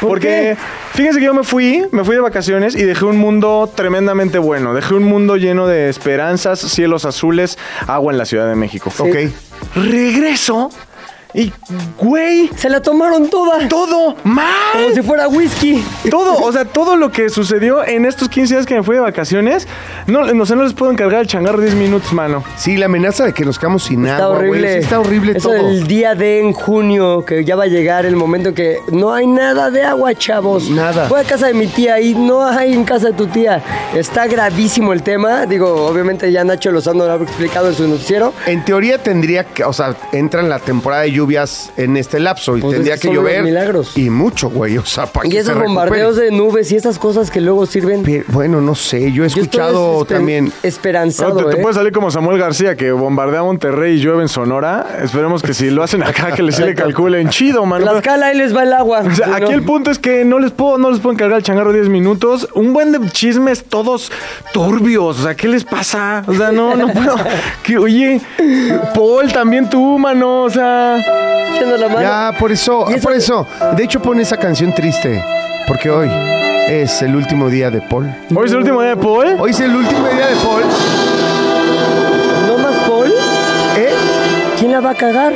[0.00, 0.56] ¿Por Porque qué?
[0.94, 4.72] fíjense que yo me fui, me fui de vacaciones y dejé un mundo tremendamente bueno.
[4.74, 8.90] Dejé un mundo lleno de esperanzas, cielos azules, agua en la Ciudad de México.
[8.98, 9.16] Ok.
[9.74, 10.70] Regreso
[11.34, 11.52] Y,
[11.98, 13.68] güey, Se la tomaron toda.
[13.68, 14.46] todo mal.
[14.72, 15.84] Como si fuera whisky.
[16.08, 19.00] Todo, o sea, todo lo que sucedió en estos 15 días que me fui de
[19.00, 19.66] vacaciones,
[20.06, 22.44] no, no sé, no les puedo encargar el changarro 10 minutos, mano.
[22.56, 24.48] Sí, la amenaza de que nos quedamos sin Está agua, güey.
[24.50, 24.72] horrible.
[24.74, 25.66] Sí, está horrible Eso todo.
[25.66, 29.12] del día de en junio, que ya va a llegar el momento en que no
[29.12, 30.70] hay nada de agua, chavos.
[30.70, 31.08] Nada.
[31.08, 33.60] Fue a casa de mi tía y no hay en casa de tu tía.
[33.94, 35.46] Está gravísimo el tema.
[35.46, 38.32] Digo, obviamente ya Nacho Lozano lo ha explicado en su noticiero.
[38.46, 42.56] En teoría tendría que, o sea, entra en la temporada de lluvias en este lapso
[42.56, 43.42] y Pues tendría es que llover.
[43.42, 43.96] milagros.
[43.96, 44.76] Y mucho, güey.
[44.78, 47.64] O sea, para Y que esos se bombardeos de nubes y esas cosas que luego
[47.66, 48.04] sirven.
[48.28, 50.52] Bueno, no sé, yo he Yo escuchado esper- también.
[50.62, 51.62] Esperanzado, No, te, te ¿eh?
[51.62, 54.98] puede salir como Samuel García que bombardea Monterrey y llueve en Sonora.
[55.02, 57.84] Esperemos que si lo hacen acá, que les sí le calculen chido, mano.
[57.86, 59.00] Tlaxcala, ahí les va el agua.
[59.00, 59.50] O sea, aquí ¿no?
[59.52, 62.48] el punto es que no les puedo, no les puedo encargar el changarro 10 minutos.
[62.54, 64.12] Un buen de chismes todos
[64.52, 65.20] turbios.
[65.20, 66.22] O sea, ¿qué les pasa?
[66.26, 67.16] O sea, no, no puedo.
[67.62, 68.20] Que, oye,
[68.94, 70.42] Paul, también tú, mano.
[70.42, 70.96] O sea.
[71.54, 72.00] Echando la mano.
[72.00, 73.46] Ya, por eso, Y eso- por eso.
[73.76, 75.22] De hecho, pone esa canción triste.
[75.66, 76.10] Porque hoy
[76.68, 78.12] es el último día de Paul.
[78.34, 79.36] Hoy es el último día de Paul.
[79.38, 80.62] Hoy es el último día de Paul.
[82.46, 83.12] ¿No más Paul?
[83.76, 83.94] ¿Eh?
[84.58, 85.32] ¿Quién la va a cagar?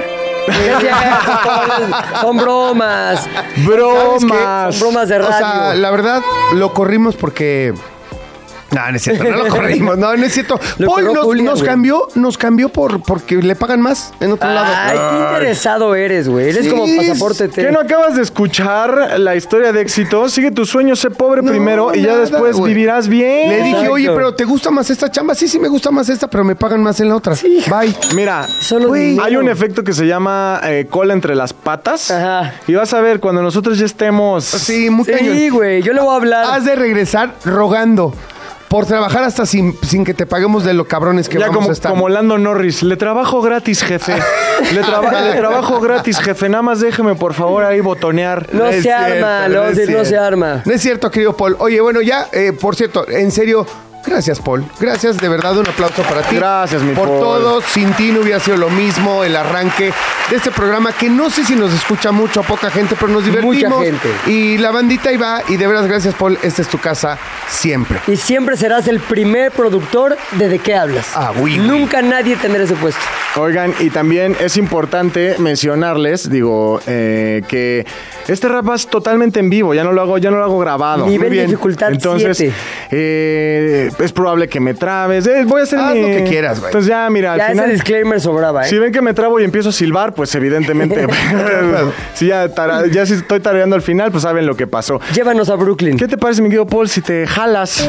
[2.21, 3.27] Son bromas.
[3.67, 4.75] Bromas.
[4.75, 5.35] Son bromas de radio.
[5.35, 6.23] O sea, la verdad,
[6.55, 7.73] lo corrimos porque.
[8.71, 10.61] No, no es cierto, no lo corrimos, no, no es cierto.
[10.79, 11.71] Lo Paul nos, Julia, nos güey.
[11.71, 14.67] cambió, nos cambió por porque le pagan más en otro lado.
[14.69, 16.51] Ay, qué interesado eres, güey.
[16.51, 17.63] Eres Sí, como pasaporte T.
[17.65, 20.29] ¿Qué no acabas de escuchar la historia de éxito?
[20.29, 22.75] Sigue tu sueño, sé pobre No, primero y ya nada, después güey.
[22.75, 23.49] vivirás bien.
[23.49, 23.93] Le dije, Exacto.
[23.93, 25.35] oye, pero ¿te gusta más esta chamba?
[25.35, 27.35] Sí, sí, me gusta más esta, pero me pagan más en la otra.
[27.69, 27.95] Bye.
[28.15, 29.25] Mira, Solo dinero.
[29.25, 32.11] hay un efecto que se llama eh, cola entre las patas.
[32.11, 32.55] Ajá.
[32.67, 34.45] Y vas a ver, cuando nosotros ya estemos...
[34.45, 35.35] Sí, muy cañón.
[35.37, 35.83] Sí, güey.
[35.83, 36.45] Yo le voy a hablar.
[36.55, 38.13] Has de regresar rogando
[38.69, 41.71] por trabajar hasta sin, sin que te paguemos de lo cabrones que ya vamos como,
[41.71, 41.91] a estar.
[41.91, 42.83] como Lando Norris.
[42.83, 44.15] Le trabajo gratis, jefe.
[44.75, 46.49] le, traba- le trabajo gratis, jefe.
[46.49, 48.47] Nada más déjeme, por favor, ahí botonear.
[48.53, 50.63] No se arma, cierto, a es decir, no se arma.
[50.65, 51.57] No es cierto, querido Paul.
[51.61, 53.67] Oye, bueno, ya, eh, por cierto, en serio,
[54.05, 54.65] gracias, Paul.
[54.81, 56.37] Gracias, de verdad, un aplauso para ti.
[56.37, 57.21] Gracias, mi Por Paul.
[57.21, 59.93] todo, sin ti no hubiera sido lo mismo el arranque
[60.31, 63.25] de este programa que no sé si nos escucha mucho o poca gente, pero nos
[63.25, 63.79] divertimos.
[63.79, 64.09] Mucha gente.
[64.27, 66.39] Y la bandita ahí va, y de veras, gracias, Paul.
[66.43, 67.19] Esta es tu casa
[67.49, 67.99] siempre.
[68.07, 71.11] Y siempre serás el primer productor de De qué hablas.
[71.15, 71.59] Ah, güey.
[71.59, 73.01] Nunca nadie tendrá ese puesto.
[73.37, 77.87] Oigan, y también es importante mencionarles, digo, eh, que
[78.27, 81.07] este rap es totalmente en vivo, ya no lo hago, ya no lo hago grabado.
[81.07, 81.47] Nivel Muy bien.
[81.47, 82.55] dificultad Entonces, siete.
[82.91, 85.27] eh, es probable que me trabes.
[85.27, 86.71] Eh, voy a hacer Haz mi- lo que quieras, güey.
[86.71, 87.71] Entonces ya, mira, al Ya ese final.
[87.71, 88.69] disclaimer sobraba, ¿eh?
[88.71, 91.07] Si ven que me trabo y empiezo a silbar, pues evidentemente.
[92.15, 95.01] si ya, tara- ya si estoy tarareando al final, pues saben lo que pasó.
[95.15, 95.97] Llévanos a Brooklyn.
[95.97, 97.89] ¿Qué te parece, mi querido Paul, si te jalas?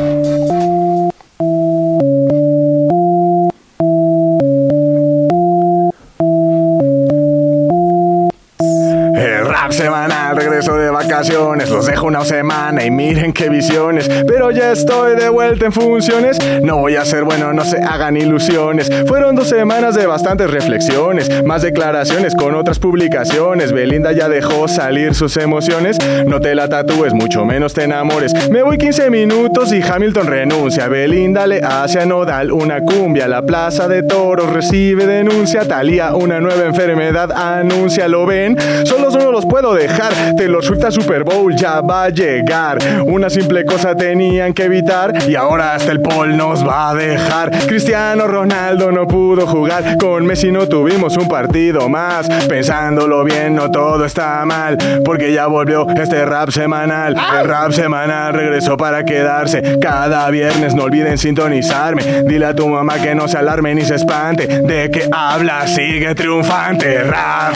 [9.69, 14.09] Rap semanal, regreso de vacaciones, los dejo una semana y miren qué visiones.
[14.27, 18.17] Pero ya estoy de vuelta en funciones, no voy a ser bueno, no se hagan
[18.17, 18.89] ilusiones.
[19.05, 23.71] Fueron dos semanas de bastantes reflexiones, más declaraciones con otras publicaciones.
[23.71, 28.49] Belinda ya dejó salir sus emociones, no te la tatúes, mucho menos te enamores.
[28.49, 30.87] Me voy 15 minutos y Hamilton renuncia.
[30.87, 33.27] Belinda le hace a Nodal una cumbia.
[33.27, 35.67] La plaza de toros recibe denuncia.
[35.67, 38.57] Talía una nueva enfermedad anuncia, lo ven.
[38.83, 40.13] Solo no los puedo dejar.
[40.37, 42.77] Te lo suelta Super Bowl, ya va a llegar.
[43.05, 47.51] Una simple cosa tenían que evitar y ahora hasta el Paul nos va a dejar.
[47.67, 49.97] Cristiano Ronaldo no pudo jugar.
[49.97, 52.29] Con Messi no tuvimos un partido más.
[52.47, 54.77] Pensándolo bien, no todo está mal.
[55.03, 57.15] Porque ya volvió este rap semanal.
[57.39, 59.77] El rap semanal regresó para quedarse.
[59.79, 62.23] Cada viernes no olviden sintonizarme.
[62.23, 64.47] Dile a tu mamá que no se alarme ni se espante.
[64.47, 67.03] De que habla, sigue triunfante.
[67.03, 67.53] Rap,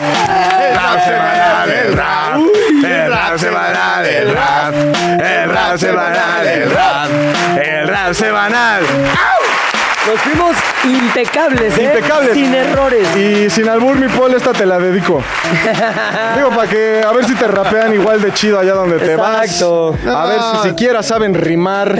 [0.76, 2.39] rap semanal, el rap.
[2.84, 4.76] El rap semanal, el rap.
[5.20, 7.10] El rap semanal, el rap.
[7.58, 9.43] El rap semanal.
[10.06, 11.84] Nos fuimos impecables, ¿eh?
[11.86, 12.34] Impecables.
[12.34, 13.08] Sin errores.
[13.16, 15.24] Y sin albur, mi Paul, esta te la dedico.
[16.36, 19.95] Digo, para que a ver si te rapean igual de chido allá donde te Exacto.
[20.06, 20.16] vas.
[20.16, 21.97] A ver si siquiera saben rimar.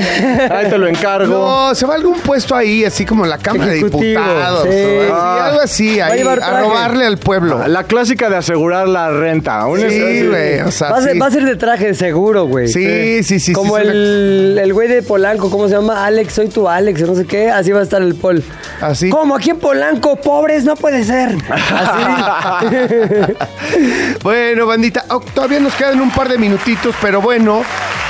[0.52, 1.34] Ahí te lo encargo.
[1.34, 4.64] No, se va a algún puesto ahí, así como la Cámara de Ejecutivo, Diputados.
[4.70, 4.70] sí.
[4.70, 5.46] o algo- Ah.
[5.48, 6.62] algo así, Va a ahí, a, traje.
[6.62, 7.66] robarle al pueblo.
[7.68, 9.66] La clásica de asegurar la renta.
[9.66, 11.20] Un Sí, güey, o sea, Va a, ser, sí.
[11.20, 12.68] va a ser de traje seguro, güey.
[12.68, 13.54] Sí, sí, sí.
[13.54, 16.06] Como sí, el, el güey de Polanco, ¿cómo se llama?
[16.06, 17.50] Alex, soy tu Alex, o no sé qué.
[17.50, 18.44] Así va a estar el Paul.
[18.82, 19.10] Así.
[19.10, 19.36] ¿Cómo?
[19.36, 21.36] Aquí en Polanco, pobres, no puede ser.
[21.50, 23.34] Así.
[24.24, 27.64] Bueno, bandita, oh, todavía nos quedan un par de minutitos, pero bueno,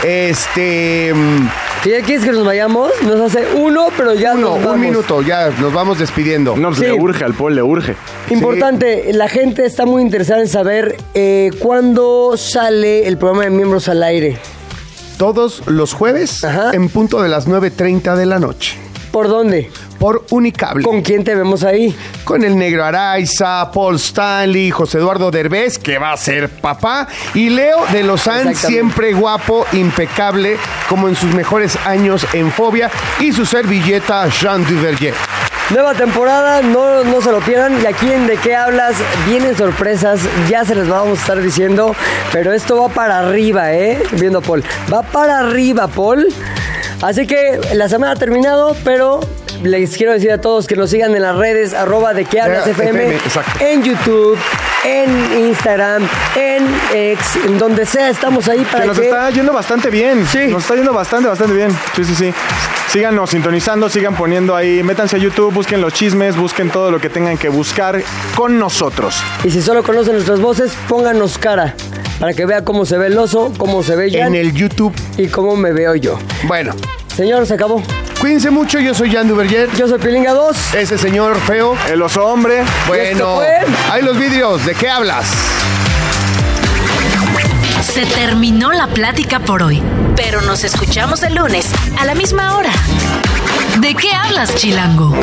[0.04, 1.12] este.
[1.14, 1.48] mm,
[1.86, 2.92] ¿Y ya quieres que nos vayamos?
[3.04, 4.76] Nos hace uno, pero ya Uno, nos vamos.
[4.76, 6.56] un minuto, ya nos vamos despidiendo.
[6.56, 6.86] No, pues Sí.
[6.86, 7.96] le urge al Paul, le urge.
[8.30, 13.88] Importante, la gente está muy interesada en saber eh, cuándo sale el programa de miembros
[13.90, 14.38] al aire.
[15.18, 16.72] Todos los jueves Ajá.
[16.74, 18.78] en punto de las 9.30 de la noche.
[19.14, 19.70] ¿Por dónde?
[20.00, 20.84] Por Unicable.
[20.84, 21.96] ¿Con quién te vemos ahí?
[22.24, 27.52] Con el negro Araiza, Paul Stanley, José Eduardo Derbez, que va a ser papá, y
[27.52, 30.58] Leo de Lozán, siempre guapo, impecable,
[30.90, 32.90] como en sus mejores años en Fobia,
[33.20, 35.14] y su servilleta Jean Duverger.
[35.70, 37.82] Nueva temporada, no, no se lo pierdan.
[37.82, 38.96] Y aquí en De qué hablas,
[39.28, 41.96] vienen sorpresas, ya se les vamos a estar diciendo.
[42.32, 44.02] Pero esto va para arriba, ¿eh?
[44.14, 44.64] Viendo a Paul.
[44.92, 46.28] Va para arriba, Paul.
[47.04, 49.20] Así que la semana ha terminado, pero
[49.62, 52.66] les quiero decir a todos que nos sigan en las redes, arroba de qué hablas
[52.66, 53.18] FM,
[53.60, 54.38] en YouTube,
[54.86, 59.10] en Instagram, en X, en donde sea, estamos ahí para Que nos que...
[59.10, 60.26] está yendo bastante bien.
[60.26, 60.48] Sí.
[60.48, 61.72] Nos está yendo bastante, bastante bien.
[61.94, 62.34] Sí, sí, sí.
[62.88, 64.82] Síganos sintonizando, sigan poniendo ahí.
[64.82, 68.02] Métanse a YouTube, busquen los chismes, busquen todo lo que tengan que buscar
[68.34, 69.22] con nosotros.
[69.44, 71.76] Y si solo conocen nuestras voces, pónganos cara,
[72.20, 74.94] para que vea cómo se ve el oso, cómo se ve Jan En el YouTube.
[75.18, 76.18] y cómo me veo yo.
[76.44, 76.74] Bueno,
[77.16, 77.82] Señor, se acabó.
[78.20, 79.70] cuídense mucho, yo soy Jean Duverger.
[79.76, 80.74] Yo soy Pilinga 2.
[80.76, 81.76] Ese señor feo.
[81.92, 82.64] El oso hombre.
[82.88, 83.60] Bueno, fue-
[83.92, 84.66] hay los vídeos.
[84.66, 85.26] ¿De qué hablas?
[87.94, 89.82] Se terminó la plática por hoy,
[90.16, 91.68] pero nos escuchamos el lunes
[92.00, 92.72] a la misma hora.
[93.80, 95.14] ¿De qué hablas, Chilango?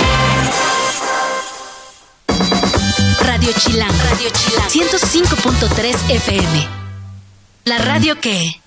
[3.26, 6.79] Radio Chilango, Radio Chilango, 105.3 FM.
[7.64, 8.58] La radio que...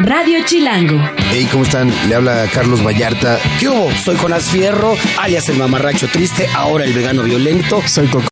[0.00, 1.00] Radio Chilango.
[1.30, 1.92] Hey, ¿cómo están?
[2.08, 3.38] Le habla Carlos Vallarta.
[3.58, 3.90] ¿Qué hubo?
[3.92, 7.82] Soy Jonás Fierro, alias el mamarracho triste, ahora el vegano violento.
[7.86, 8.26] Soy Coco.